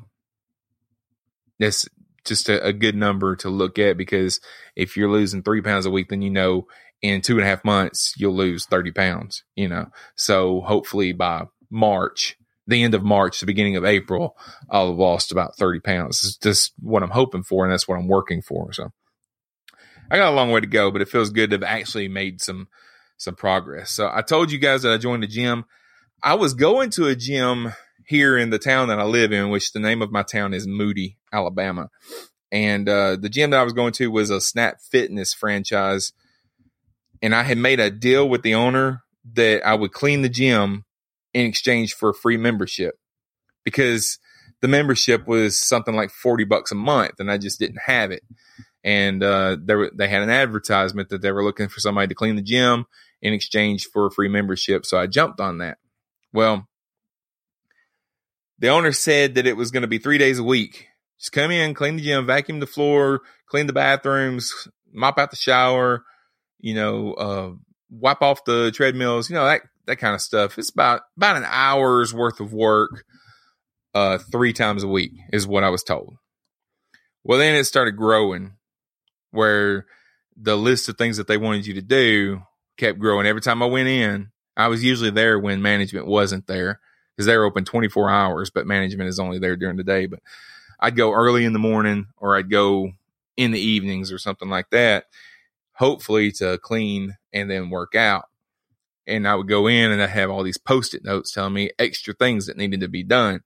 that's 1.59 1.89
just 2.31 2.49
a, 2.49 2.65
a, 2.65 2.73
good 2.73 2.95
number 2.95 3.37
to 3.37 3.51
look 3.51 3.79
at. 3.79 3.99
Because 3.99 4.41
if 4.75 4.97
you're 4.97 5.11
losing 5.11 5.43
three 5.43 5.61
pounds 5.61 5.85
a 5.85 5.91
week, 5.91 6.09
then 6.09 6.23
you 6.23 6.31
know 6.31 6.67
in 7.03 7.21
two 7.21 7.37
and 7.37 7.45
a 7.45 7.49
half 7.49 7.65
months 7.65 8.15
you'll 8.17 8.35
lose 8.35 8.65
thirty 8.65 8.93
pounds. 8.93 9.45
You 9.55 9.69
know, 9.69 9.87
so 10.17 10.63
hopefully 10.63 11.13
by 11.13 11.45
March, 11.71 12.37
the 12.67 12.83
end 12.83 12.95
of 12.95 13.03
March, 13.03 13.41
the 13.41 13.47
beginning 13.47 13.77
of 13.77 13.85
April, 13.85 14.37
I'll 14.71 14.89
have 14.89 14.99
lost 14.99 15.33
about 15.33 15.57
thirty 15.57 15.81
pounds. 15.81 16.25
It's 16.25 16.37
just 16.39 16.73
what 16.81 17.03
I'm 17.03 17.11
hoping 17.11 17.43
for, 17.43 17.65
and 17.65 17.73
that's 17.73 17.87
what 17.87 17.99
I'm 17.99 18.09
working 18.09 18.41
for. 18.41 18.73
So. 18.73 18.93
I 20.13 20.17
got 20.17 20.33
a 20.33 20.35
long 20.35 20.51
way 20.51 20.61
to 20.61 20.67
go, 20.67 20.91
but 20.91 21.03
it 21.03 21.09
feels 21.09 21.31
good 21.31 21.51
to 21.51 21.55
have 21.55 21.63
actually 21.63 22.09
made 22.09 22.41
some 22.43 22.67
some 23.17 23.37
progress. 23.37 23.91
So 23.93 24.11
I 24.13 24.23
told 24.23 24.51
you 24.51 24.59
guys 24.59 24.83
that 24.83 24.93
I 24.93 24.99
joined 24.99 25.23
a 25.23 25.29
gym. 25.29 25.67
I 26.23 26.35
was 26.35 26.55
going 26.55 26.91
to 26.91 27.07
a 27.07 27.15
gym 27.15 27.73
here 28.11 28.37
in 28.37 28.51
the 28.51 28.59
town 28.59 28.89
that 28.89 28.99
I 28.99 29.05
live 29.05 29.33
in, 29.33 29.51
which 29.51 29.73
the 29.73 29.79
name 29.79 30.03
of 30.03 30.11
my 30.11 30.25
town 30.25 30.53
is 30.53 30.67
Moody, 30.67 31.17
Alabama. 31.33 31.91
And 32.51 32.89
uh, 32.89 33.15
the 33.15 33.29
gym 33.29 33.51
that 33.51 33.61
I 33.61 33.63
was 33.63 33.73
going 33.73 33.93
to 33.93 34.11
was 34.11 34.31
a 34.31 34.41
Snap 34.41 34.81
Fitness 34.81 35.33
franchise. 35.33 36.13
And 37.23 37.37
I 37.37 37.45
had 37.45 37.57
made 37.57 37.79
a 37.79 37.89
deal 37.89 38.29
with 38.29 38.43
the 38.43 38.57
owner 38.57 39.05
that 39.35 39.65
I 39.65 39.77
would 39.77 39.93
clean 39.93 40.23
the 40.23 40.29
gym 40.29 40.85
in 41.33 41.47
exchange 41.47 41.95
for 41.95 42.11
a 42.11 42.15
free 42.15 42.37
membership 42.37 42.99
because 43.65 44.19
the 44.61 44.67
membership 44.67 45.29
was 45.29 45.61
something 45.61 45.95
like 45.95 46.11
40 46.11 46.43
bucks 46.43 46.73
a 46.73 46.75
month 46.75 47.21
and 47.21 47.31
I 47.31 47.39
just 47.39 47.61
didn't 47.61 47.79
have 47.87 48.11
it. 48.11 48.25
And, 48.83 49.23
uh, 49.23 49.57
there, 49.63 49.89
they 49.97 50.09
had 50.09 50.23
an 50.23 50.31
advertisement 50.31 51.11
that 51.11 51.23
they 51.23 51.31
were 51.31 51.45
looking 51.45 51.69
for 51.69 51.79
somebody 51.79 52.09
to 52.09 52.15
clean 52.17 52.35
the 52.35 52.43
gym 52.43 52.87
in 53.23 53.35
exchange 53.35 53.87
for 53.87 54.07
a 54.07 54.11
free 54.11 54.29
membership. 54.29 54.85
So 54.85 54.99
I 54.99 55.07
jumped 55.07 55.39
on 55.39 55.59
that. 55.59 55.79
Well, 56.33 56.67
the 58.61 58.69
owner 58.69 58.93
said 58.93 59.35
that 59.35 59.47
it 59.47 59.57
was 59.57 59.71
going 59.71 59.83
to 59.83 59.89
be 59.89 59.99
three 59.99 60.19
days 60.19 60.39
a 60.39 60.45
week. 60.45 60.87
Just 61.19 61.33
come 61.33 61.51
in, 61.51 61.75
clean 61.75 61.97
the 61.97 62.03
gym, 62.03 62.27
vacuum 62.27 62.61
the 62.61 62.67
floor, 62.67 63.21
clean 63.47 63.67
the 63.67 63.73
bathrooms, 63.73 64.69
mop 64.93 65.19
out 65.19 65.31
the 65.31 65.37
shower, 65.37 66.05
you 66.61 66.75
know, 66.75 67.13
uh, 67.15 67.51
wipe 67.91 68.23
off 68.23 68.45
the 68.45 68.71
treadmills, 68.73 69.29
you 69.29 69.35
know, 69.35 69.45
that, 69.45 69.63
that 69.87 69.97
kind 69.97 70.15
of 70.15 70.21
stuff. 70.21 70.59
It's 70.59 70.71
about, 70.71 71.03
about 71.17 71.37
an 71.37 71.47
hour's 71.47 72.15
worth 72.15 72.41
of 72.41 72.53
work, 72.53 73.05
uh, 73.95 74.19
three 74.31 74.53
times 74.53 74.83
a 74.83 74.89
week 74.89 75.13
is 75.33 75.47
what 75.47 75.65
I 75.65 75.71
was 75.71 75.83
told. 75.83 76.15
Well, 77.25 77.39
then 77.39 77.55
it 77.55 77.65
started 77.65 77.97
growing 77.97 78.53
where 79.31 79.87
the 80.37 80.57
list 80.57 80.89
of 80.89 80.97
things 80.97 81.17
that 81.17 81.27
they 81.27 81.37
wanted 81.37 81.67
you 81.67 81.75
to 81.75 81.83
do 81.83 82.43
kept 82.79 82.99
growing. 82.99 83.27
Every 83.27 83.43
time 83.43 83.63
I 83.63 83.67
went 83.67 83.89
in, 83.89 84.31
I 84.57 84.69
was 84.69 84.85
usually 84.85 85.11
there 85.11 85.39
when 85.39 85.61
management 85.61 86.07
wasn't 86.07 86.47
there 86.47 86.81
because 87.21 87.27
they're 87.27 87.45
open 87.45 87.67
24 87.67 88.09
hours, 88.09 88.49
but 88.49 88.67
management 88.67 89.11
is 89.11 89.21
only 89.21 89.39
there 89.39 89.55
during 89.55 89.77
the 89.77 89.85
day. 89.85 90.07
But 90.07 90.21
I'd 90.81 90.97
go 90.97 91.13
early 91.13 91.45
in 91.45 91.53
the 91.53 91.59
morning 91.59 92.07
or 92.17 92.35
I'd 92.35 92.49
go 92.49 92.93
in 93.37 93.51
the 93.51 93.61
evenings 93.61 94.11
or 94.11 94.17
something 94.17 94.49
like 94.49 94.71
that, 94.71 95.05
hopefully 95.75 96.33
to 96.33 96.57
clean 96.57 97.19
and 97.31 97.51
then 97.51 97.69
work 97.69 97.95
out. 97.95 98.25
And 99.07 99.29
I 99.29 99.35
would 99.35 99.49
go 99.49 99.67
in 99.67 99.91
and 99.91 100.03
I'd 100.03 100.09
have 100.09 100.31
all 100.31 100.43
these 100.43 100.57
post 100.57 100.95
it 100.95 101.05
notes 101.05 101.33
telling 101.33 101.53
me 101.53 101.69
extra 101.79 102.15
things 102.15 102.47
that 102.47 102.57
needed 102.57 102.81
to 102.81 102.89
be 102.89 103.03
done. 103.03 103.43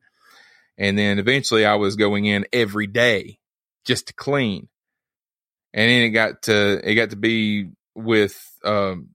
And 0.78 0.96
then 0.96 1.18
eventually 1.18 1.66
I 1.66 1.74
was 1.74 1.96
going 1.96 2.26
in 2.26 2.46
every 2.52 2.86
day 2.86 3.40
just 3.84 4.06
to 4.06 4.14
clean. 4.14 4.68
And 5.72 5.90
then 5.90 6.02
it 6.02 6.10
got 6.10 6.42
to, 6.42 6.80
it 6.88 6.94
got 6.94 7.10
to 7.10 7.16
be 7.16 7.70
with, 7.96 8.40
um, 8.64 9.08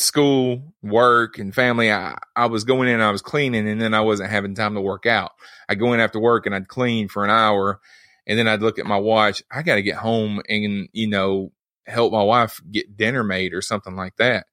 school, 0.00 0.74
work, 0.82 1.38
and 1.38 1.54
family, 1.54 1.92
I, 1.92 2.18
I 2.36 2.46
was 2.46 2.64
going 2.64 2.88
in, 2.88 3.00
I 3.00 3.10
was 3.10 3.22
cleaning, 3.22 3.68
and 3.68 3.80
then 3.80 3.94
I 3.94 4.00
wasn't 4.00 4.30
having 4.30 4.54
time 4.54 4.74
to 4.74 4.80
work 4.80 5.06
out. 5.06 5.32
I'd 5.68 5.78
go 5.78 5.92
in 5.92 6.00
after 6.00 6.18
work 6.18 6.46
and 6.46 6.54
I'd 6.54 6.68
clean 6.68 7.08
for 7.08 7.24
an 7.24 7.30
hour, 7.30 7.80
and 8.26 8.38
then 8.38 8.48
I'd 8.48 8.62
look 8.62 8.78
at 8.78 8.86
my 8.86 8.96
watch. 8.98 9.42
I 9.50 9.62
got 9.62 9.76
to 9.76 9.82
get 9.82 9.96
home 9.96 10.40
and 10.48 10.88
you 10.92 11.08
know 11.08 11.52
help 11.86 12.12
my 12.12 12.22
wife 12.22 12.60
get 12.70 12.96
dinner 12.96 13.24
made 13.24 13.54
or 13.54 13.62
something 13.62 13.96
like 13.96 14.16
that, 14.16 14.46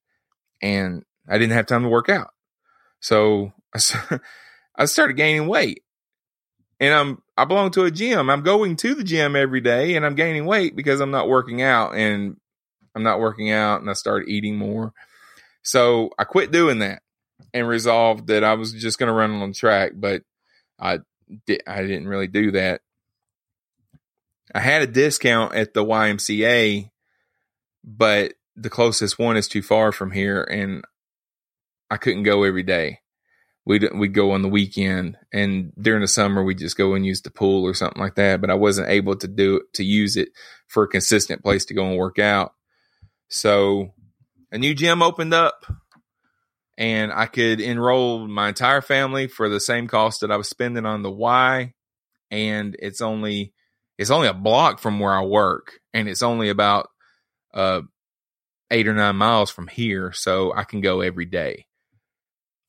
and 0.62 1.02
I 1.28 1.38
didn't 1.38 1.54
have 1.54 1.66
time 1.66 1.82
to 1.82 1.88
work 1.88 2.08
out. 2.08 2.30
So 3.00 3.52
I, 3.74 4.18
I 4.76 4.84
started 4.86 5.16
gaining 5.16 5.48
weight, 5.48 5.82
and 6.80 6.94
I'm 6.94 7.22
I 7.36 7.44
belong 7.44 7.70
to 7.72 7.84
a 7.84 7.90
gym. 7.90 8.30
I'm 8.30 8.42
going 8.42 8.76
to 8.76 8.94
the 8.94 9.04
gym 9.04 9.36
every 9.36 9.60
day, 9.60 9.96
and 9.96 10.04
I'm 10.04 10.14
gaining 10.14 10.46
weight 10.46 10.76
because 10.76 11.00
I'm 11.00 11.10
not 11.10 11.28
working 11.28 11.62
out, 11.62 11.94
and 11.94 12.36
I'm 12.94 13.02
not 13.02 13.20
working 13.20 13.50
out, 13.50 13.80
and 13.80 13.90
I 13.90 13.94
started 13.94 14.28
eating 14.28 14.56
more 14.56 14.92
so 15.66 16.10
I 16.16 16.22
quit 16.22 16.52
doing 16.52 16.78
that 16.78 17.02
and 17.52 17.66
resolved 17.66 18.28
that 18.28 18.44
I 18.44 18.54
was 18.54 18.72
just 18.72 18.98
going 18.98 19.08
to 19.08 19.12
run 19.12 19.32
on 19.32 19.48
the 19.48 19.54
track, 19.54 19.92
but 19.96 20.22
I 20.78 21.00
di- 21.44 21.66
I 21.66 21.82
didn't 21.82 22.06
really 22.06 22.28
do 22.28 22.52
that. 22.52 22.82
I 24.54 24.60
had 24.60 24.82
a 24.82 24.86
discount 24.86 25.56
at 25.56 25.74
the 25.74 25.84
YMCA, 25.84 26.88
but 27.82 28.34
the 28.54 28.70
closest 28.70 29.18
one 29.18 29.36
is 29.36 29.48
too 29.48 29.60
far 29.60 29.90
from 29.90 30.12
here, 30.12 30.44
and 30.44 30.84
I 31.90 31.96
couldn't 31.96 32.22
go 32.22 32.44
every 32.44 32.62
day. 32.62 33.00
We'd 33.64 33.92
we'd 33.92 34.14
go 34.14 34.30
on 34.30 34.42
the 34.42 34.48
weekend, 34.48 35.16
and 35.32 35.72
during 35.76 36.02
the 36.02 36.06
summer 36.06 36.44
we 36.44 36.54
just 36.54 36.76
go 36.76 36.94
and 36.94 37.04
use 37.04 37.22
the 37.22 37.32
pool 37.32 37.64
or 37.64 37.74
something 37.74 38.00
like 38.00 38.14
that. 38.14 38.40
But 38.40 38.50
I 38.50 38.54
wasn't 38.54 38.88
able 38.88 39.16
to 39.16 39.26
do 39.26 39.62
to 39.74 39.82
use 39.82 40.16
it 40.16 40.28
for 40.68 40.84
a 40.84 40.88
consistent 40.88 41.42
place 41.42 41.64
to 41.64 41.74
go 41.74 41.88
and 41.88 41.98
work 41.98 42.20
out. 42.20 42.52
So 43.28 43.92
a 44.50 44.58
new 44.58 44.74
gym 44.74 45.02
opened 45.02 45.34
up 45.34 45.64
and 46.78 47.12
I 47.12 47.26
could 47.26 47.60
enroll 47.60 48.26
my 48.26 48.48
entire 48.48 48.82
family 48.82 49.28
for 49.28 49.48
the 49.48 49.60
same 49.60 49.88
cost 49.88 50.20
that 50.20 50.30
I 50.30 50.36
was 50.36 50.48
spending 50.48 50.86
on 50.86 51.02
the 51.02 51.10
Y. 51.10 51.72
And 52.30 52.76
it's 52.78 53.00
only 53.00 53.52
it's 53.98 54.10
only 54.10 54.28
a 54.28 54.34
block 54.34 54.78
from 54.80 54.98
where 55.00 55.14
I 55.14 55.22
work, 55.22 55.78
and 55.94 56.08
it's 56.08 56.22
only 56.22 56.48
about 56.48 56.88
uh 57.54 57.82
eight 58.70 58.88
or 58.88 58.94
nine 58.94 59.16
miles 59.16 59.50
from 59.50 59.68
here, 59.68 60.12
so 60.12 60.52
I 60.52 60.64
can 60.64 60.80
go 60.80 61.00
every 61.00 61.24
day. 61.24 61.66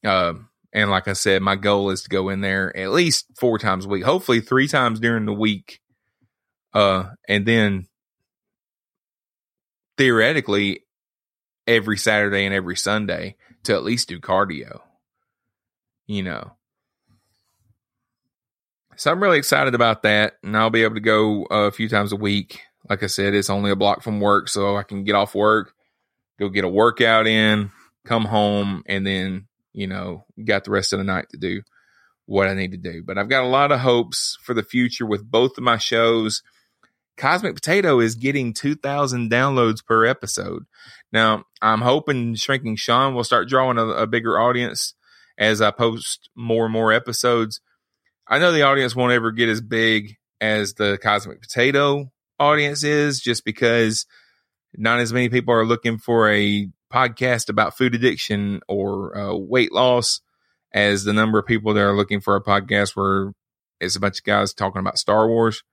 Um, 0.06 0.50
and 0.72 0.92
like 0.92 1.08
I 1.08 1.14
said, 1.14 1.42
my 1.42 1.56
goal 1.56 1.90
is 1.90 2.04
to 2.04 2.10
go 2.10 2.30
in 2.30 2.42
there 2.42 2.76
at 2.78 2.92
least 2.92 3.26
four 3.40 3.58
times 3.58 3.86
a 3.86 3.90
week, 3.90 4.04
hopefully 4.04 4.42
three 4.42 4.68
times 4.68 5.00
during 5.00 5.26
the 5.26 5.34
week. 5.34 5.80
Uh, 6.72 7.06
and 7.28 7.46
then 7.48 7.88
theoretically, 9.98 10.82
every 11.68 11.98
Saturday 11.98 12.46
and 12.46 12.54
every 12.54 12.78
Sunday 12.78 13.36
to 13.64 13.74
at 13.74 13.84
least 13.84 14.10
do 14.10 14.20
cardio. 14.20 14.80
You 16.08 16.24
know. 16.24 16.54
So 18.96 19.12
I'm 19.12 19.22
really 19.22 19.38
excited 19.38 19.76
about 19.76 20.04
that. 20.04 20.38
And 20.42 20.58
I'll 20.58 20.72
be 20.72 20.84
able 20.84 20.96
to 20.96 21.02
go 21.02 21.46
uh, 21.52 21.68
a 21.68 21.72
few 21.72 21.88
times 21.88 22.14
a 22.14 22.16
week. 22.16 22.62
Like 22.90 23.04
I 23.04 23.08
said, 23.08 23.36
it's 23.36 23.50
only 23.50 23.70
a 23.70 23.76
block 23.76 24.02
from 24.02 24.20
work. 24.20 24.50
So 24.50 24.76
I 24.76 24.84
can 24.84 25.04
get 25.04 25.14
off 25.14 25.36
work, 25.36 25.74
go 26.40 26.50
get 26.50 26.64
a 26.64 26.70
workout 26.70 27.28
in, 27.28 27.72
come 28.06 28.26
home, 28.26 28.84
and 28.88 29.06
then, 29.06 29.48
you 29.74 29.86
know, 29.86 30.26
got 30.44 30.64
the 30.64 30.72
rest 30.72 30.94
of 30.94 31.00
the 31.00 31.06
night 31.06 31.28
to 31.30 31.38
do 31.38 31.62
what 32.26 32.48
I 32.48 32.56
need 32.56 32.72
to 32.72 32.78
do. 32.78 33.04
But 33.06 33.18
I've 33.18 33.30
got 33.30 33.44
a 33.44 33.48
lot 33.48 33.72
of 33.72 33.82
hopes 33.82 34.38
for 34.42 34.54
the 34.54 34.64
future 34.64 35.06
with 35.06 35.30
both 35.30 35.58
of 35.58 35.64
my 35.64 35.78
shows. 35.78 36.42
Cosmic 37.18 37.56
Potato 37.56 38.00
is 38.00 38.16
getting 38.16 38.54
2,000 38.54 39.30
downloads 39.30 39.84
per 39.84 40.06
episode. 40.06 40.66
Now, 41.12 41.46
I'm 41.62 41.82
hoping 41.82 42.36
Shrinking 42.36 42.76
Shawn 42.76 43.16
will 43.16 43.24
start 43.24 43.50
drawing 43.50 43.78
a, 43.78 43.88
a, 43.88 44.08
bigger 44.08 44.40
audience 44.40 44.94
as 45.38 45.62
I 45.62 45.72
post 45.72 46.30
more 46.36 46.66
and 46.66 46.74
more 46.74 46.94
episodes. 46.94 47.60
I 48.28 48.40
know 48.40 48.52
the 48.52 48.64
audience 48.64 48.96
won't 48.96 49.14
ever 49.14 49.32
get 49.32 49.50
as 49.50 49.62
big 49.62 50.18
as 50.40 50.76
the 50.76 51.00
Cosmic 51.02 51.42
Potato 51.42 52.12
audience 52.40 52.84
is 52.84 53.20
just 53.20 53.44
because 53.44 54.06
not 54.76 55.00
as 55.00 55.12
many 55.12 55.30
people 55.30 55.54
are 55.54 55.66
looking 55.66 55.98
for 55.98 56.30
a 56.30 56.68
podcast 56.94 57.50
about 57.50 57.78
food 57.78 57.96
addiction 57.96 58.62
or 58.68 59.18
uh, 59.18 59.36
weight 59.36 59.72
loss 59.72 60.22
as 60.74 61.04
the 61.04 61.14
number 61.14 61.40
of 61.40 61.46
people 61.46 61.74
that 61.74 61.82
are 61.82 61.96
looking 61.96 62.22
for 62.22 62.36
a 62.36 62.44
podcast 62.44 62.96
where 62.96 63.34
it's 63.80 63.96
a 63.96 64.00
bunch 64.00 64.20
of 64.20 64.24
guys 64.24 64.54
talking 64.54 64.80
about 64.80 65.00
Star 65.00 65.28
Wars. 65.28 65.64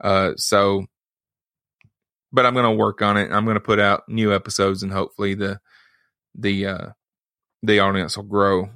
Uh, 0.00 0.32
so 0.36 0.86
but 2.34 2.44
I'm 2.44 2.52
going 2.52 2.64
to 2.64 2.72
work 2.72 3.00
on 3.00 3.16
it. 3.16 3.30
I'm 3.30 3.44
going 3.44 3.54
to 3.54 3.60
put 3.60 3.78
out 3.78 4.08
new 4.08 4.34
episodes, 4.34 4.82
and 4.82 4.90
hopefully 4.92 5.34
the 5.34 5.60
the 6.34 6.66
uh, 6.66 6.88
the 7.62 7.78
audience 7.78 8.16
will 8.16 8.24
grow. 8.24 8.70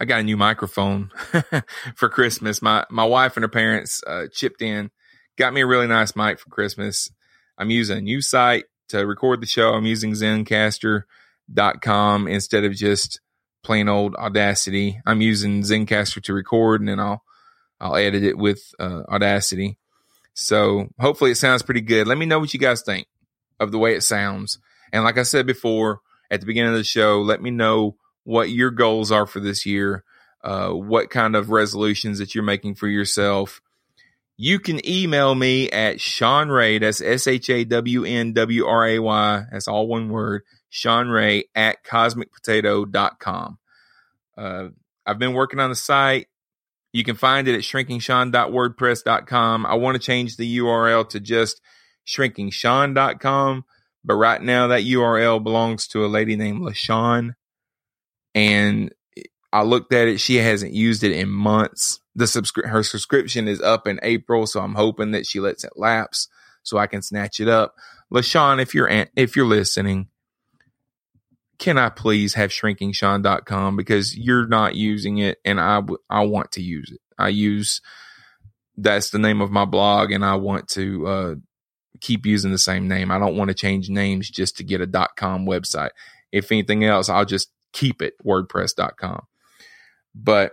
I 0.00 0.04
got 0.04 0.20
a 0.20 0.22
new 0.22 0.36
microphone 0.36 1.10
for 1.96 2.08
Christmas. 2.08 2.62
My 2.62 2.86
my 2.90 3.02
wife 3.04 3.36
and 3.36 3.42
her 3.42 3.48
parents 3.48 4.04
uh, 4.06 4.26
chipped 4.32 4.62
in, 4.62 4.92
got 5.36 5.52
me 5.52 5.62
a 5.62 5.66
really 5.66 5.88
nice 5.88 6.14
mic 6.14 6.38
for 6.38 6.48
Christmas. 6.48 7.10
I'm 7.58 7.70
using 7.70 7.98
a 7.98 8.02
new 8.02 8.22
site 8.22 8.66
to 8.90 9.04
record 9.04 9.42
the 9.42 9.46
show. 9.46 9.72
I'm 9.72 9.84
using 9.84 10.12
Zencastr.com 10.12 12.28
instead 12.28 12.62
of 12.64 12.74
just 12.74 13.20
plain 13.64 13.88
old 13.88 14.14
Audacity. 14.14 15.00
I'm 15.04 15.20
using 15.20 15.62
Zencastr 15.62 16.22
to 16.22 16.32
record, 16.32 16.80
and 16.80 16.88
then 16.88 17.00
I'll 17.00 17.24
I'll 17.80 17.96
edit 17.96 18.22
it 18.22 18.36
with 18.36 18.60
uh, 18.78 19.02
Audacity. 19.08 19.78
So 20.34 20.88
hopefully 20.98 21.32
it 21.32 21.36
sounds 21.36 21.62
pretty 21.62 21.80
good. 21.80 22.06
Let 22.06 22.18
me 22.18 22.26
know 22.26 22.38
what 22.38 22.54
you 22.54 22.60
guys 22.60 22.82
think 22.82 23.06
of 23.58 23.72
the 23.72 23.78
way 23.78 23.94
it 23.94 24.02
sounds. 24.02 24.58
And 24.92 25.04
like 25.04 25.18
I 25.18 25.22
said 25.22 25.46
before 25.46 26.00
at 26.30 26.40
the 26.40 26.46
beginning 26.46 26.72
of 26.72 26.78
the 26.78 26.84
show, 26.84 27.20
let 27.20 27.42
me 27.42 27.50
know 27.50 27.96
what 28.24 28.50
your 28.50 28.70
goals 28.70 29.10
are 29.10 29.26
for 29.26 29.40
this 29.40 29.66
year, 29.66 30.04
uh, 30.44 30.70
what 30.70 31.10
kind 31.10 31.36
of 31.36 31.50
resolutions 31.50 32.18
that 32.18 32.34
you're 32.34 32.44
making 32.44 32.74
for 32.74 32.88
yourself. 32.88 33.60
You 34.36 34.58
can 34.58 34.86
email 34.88 35.34
me 35.34 35.68
at 35.70 36.00
Shawn 36.00 36.48
Wray, 36.48 36.78
that's 36.78 37.02
S 37.02 37.26
H 37.26 37.50
A 37.50 37.64
W 37.64 38.04
N 38.04 38.32
W 38.32 38.66
R 38.66 38.88
A 38.88 38.98
Y, 38.98 39.44
that's 39.52 39.68
all 39.68 39.86
one 39.86 40.08
word, 40.08 40.42
Shawn 40.70 41.08
Wray 41.08 41.44
at 41.54 41.84
cosmicpotato.com. 41.84 43.58
Uh, 44.38 44.68
I've 45.04 45.18
been 45.18 45.34
working 45.34 45.60
on 45.60 45.68
the 45.68 45.76
site. 45.76 46.28
You 46.92 47.04
can 47.04 47.16
find 47.16 47.48
it 47.48 47.54
at 47.54 47.60
shrinkingshawn.wordpress.com. 47.60 49.66
I 49.66 49.74
want 49.74 49.94
to 49.94 50.02
change 50.02 50.36
the 50.36 50.58
URL 50.58 51.08
to 51.10 51.20
just 51.20 51.60
shrinkingshawn.com, 52.06 53.64
but 54.04 54.14
right 54.14 54.42
now 54.42 54.68
that 54.68 54.82
URL 54.82 55.42
belongs 55.42 55.86
to 55.88 56.04
a 56.04 56.08
lady 56.08 56.36
named 56.36 56.62
LaShawn. 56.62 57.34
And 58.34 58.92
I 59.52 59.62
looked 59.62 59.92
at 59.92 60.08
it. 60.08 60.20
She 60.20 60.36
hasn't 60.36 60.72
used 60.72 61.04
it 61.04 61.12
in 61.12 61.28
months. 61.28 62.00
The 62.14 62.24
subscri- 62.24 62.68
her 62.68 62.82
subscription 62.82 63.48
is 63.48 63.60
up 63.60 63.86
in 63.86 64.00
April, 64.02 64.46
so 64.46 64.60
I'm 64.60 64.74
hoping 64.74 65.12
that 65.12 65.26
she 65.26 65.40
lets 65.40 65.64
it 65.64 65.72
lapse 65.76 66.28
so 66.62 66.78
I 66.78 66.86
can 66.86 67.02
snatch 67.02 67.40
it 67.40 67.48
up. 67.48 67.74
LaShawn, 68.12 68.60
if 68.60 68.74
you're 68.74 68.88
if 69.16 69.36
you're 69.36 69.46
listening, 69.46 70.08
can 71.60 71.78
I 71.78 71.90
please 71.90 72.34
have 72.34 72.50
shrinkingshawn.com 72.50 73.76
because 73.76 74.16
you're 74.16 74.48
not 74.48 74.74
using 74.74 75.18
it 75.18 75.38
and 75.44 75.60
I, 75.60 75.76
w- 75.76 75.98
I 76.08 76.24
want 76.24 76.52
to 76.52 76.62
use 76.62 76.90
it. 76.90 77.00
I 77.18 77.28
use 77.28 77.80
that's 78.76 79.10
the 79.10 79.18
name 79.18 79.40
of 79.40 79.50
my 79.50 79.64
blog, 79.64 80.10
and 80.10 80.24
I 80.24 80.36
want 80.36 80.68
to 80.68 81.06
uh, 81.06 81.34
keep 82.00 82.26
using 82.26 82.50
the 82.50 82.58
same 82.58 82.88
name. 82.88 83.10
I 83.10 83.18
don't 83.18 83.36
want 83.36 83.48
to 83.48 83.54
change 83.54 83.90
names 83.90 84.30
just 84.30 84.56
to 84.56 84.64
get 84.64 84.80
a 84.80 85.08
.com 85.16 85.46
website. 85.46 85.90
If 86.32 86.50
anything 86.50 86.84
else, 86.84 87.08
I'll 87.08 87.24
just 87.24 87.50
keep 87.72 88.02
it 88.02 88.14
WordPress.com. 88.24 89.22
But 90.14 90.52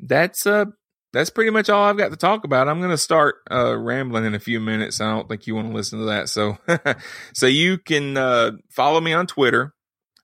that's 0.00 0.46
uh 0.46 0.66
that's 1.12 1.30
pretty 1.30 1.50
much 1.50 1.70
all 1.70 1.84
I've 1.84 1.96
got 1.96 2.10
to 2.10 2.16
talk 2.16 2.44
about. 2.44 2.68
I'm 2.68 2.80
going 2.80 2.90
to 2.90 2.98
start 2.98 3.36
uh, 3.50 3.76
rambling 3.76 4.26
in 4.26 4.34
a 4.34 4.38
few 4.38 4.60
minutes. 4.60 5.00
I 5.00 5.10
don't 5.10 5.26
think 5.26 5.46
you 5.46 5.54
want 5.54 5.68
to 5.68 5.74
listen 5.74 5.98
to 6.00 6.04
that. 6.04 6.28
So, 6.28 6.58
so 7.32 7.46
you 7.46 7.78
can 7.78 8.18
uh, 8.18 8.52
follow 8.68 9.00
me 9.00 9.14
on 9.14 9.26
Twitter. 9.26 9.72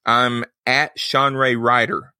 I'm 0.04 0.44
at 0.66 0.98
Shawn 0.98 1.34
Wray 1.34 1.56
Writer. 1.56 2.12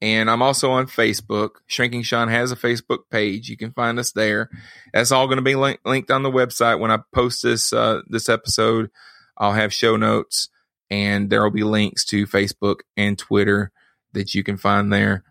And 0.00 0.30
I'm 0.30 0.42
also 0.42 0.70
on 0.72 0.86
Facebook. 0.86 1.56
Shrinking 1.66 2.02
Shawn 2.02 2.28
has 2.28 2.52
a 2.52 2.56
Facebook 2.56 3.08
page. 3.10 3.48
You 3.48 3.56
can 3.56 3.72
find 3.72 3.98
us 3.98 4.12
there. 4.12 4.50
That's 4.92 5.12
all 5.12 5.26
going 5.26 5.38
to 5.38 5.42
be 5.42 5.54
link- 5.54 5.80
linked 5.86 6.10
on 6.10 6.22
the 6.22 6.30
website. 6.30 6.78
When 6.78 6.90
I 6.90 6.98
post 7.14 7.42
this 7.42 7.72
uh, 7.72 8.02
this 8.06 8.28
episode, 8.28 8.90
I'll 9.38 9.52
have 9.52 9.72
show 9.72 9.96
notes, 9.96 10.50
and 10.90 11.30
there 11.30 11.42
will 11.42 11.50
be 11.50 11.64
links 11.64 12.04
to 12.06 12.26
Facebook 12.26 12.80
and 12.98 13.18
Twitter 13.18 13.72
that 14.12 14.34
you 14.34 14.42
can 14.42 14.58
find 14.58 14.92
there. 14.92 15.24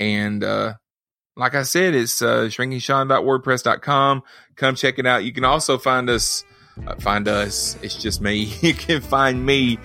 And 0.00 0.42
uh, 0.42 0.74
like 1.36 1.54
I 1.54 1.62
said, 1.62 1.94
it's 1.94 2.20
uh, 2.20 2.48
shrinkingshawn.wordpress.com. 2.48 4.22
Come 4.56 4.74
check 4.74 4.98
it 4.98 5.06
out. 5.06 5.24
You 5.24 5.32
can 5.32 5.44
also 5.44 5.78
find 5.78 6.10
us. 6.10 6.42
Uh, 6.86 6.94
find 6.96 7.28
us. 7.28 7.76
It's 7.82 7.96
just 7.96 8.20
me. 8.20 8.52
You 8.62 8.74
can 8.74 9.00
find 9.00 9.44
me 9.44 9.78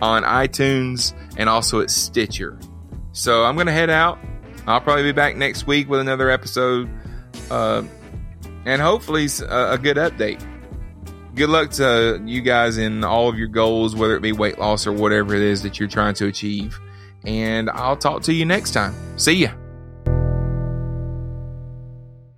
on 0.00 0.22
iTunes 0.22 1.14
and 1.36 1.48
also 1.48 1.80
at 1.80 1.90
Stitcher. 1.90 2.58
So 3.12 3.44
I'm 3.44 3.54
going 3.54 3.66
to 3.66 3.72
head 3.72 3.90
out. 3.90 4.18
I'll 4.66 4.80
probably 4.80 5.04
be 5.04 5.12
back 5.12 5.36
next 5.36 5.66
week 5.66 5.88
with 5.88 6.00
another 6.00 6.30
episode 6.30 6.88
uh, 7.50 7.82
and 8.64 8.80
hopefully 8.80 9.26
a, 9.48 9.72
a 9.72 9.78
good 9.78 9.96
update. 9.96 10.46
Good 11.34 11.48
luck 11.48 11.70
to 11.72 12.20
you 12.24 12.40
guys 12.40 12.76
in 12.78 13.04
all 13.04 13.28
of 13.28 13.38
your 13.38 13.48
goals, 13.48 13.94
whether 13.94 14.16
it 14.16 14.20
be 14.20 14.32
weight 14.32 14.58
loss 14.58 14.86
or 14.86 14.92
whatever 14.92 15.34
it 15.34 15.42
is 15.42 15.62
that 15.62 15.78
you're 15.78 15.88
trying 15.88 16.14
to 16.14 16.26
achieve. 16.26 16.78
And 17.24 17.70
I'll 17.70 17.96
talk 17.96 18.22
to 18.22 18.32
you 18.32 18.44
next 18.44 18.72
time. 18.72 18.94
See 19.18 19.34
ya. 19.34 19.52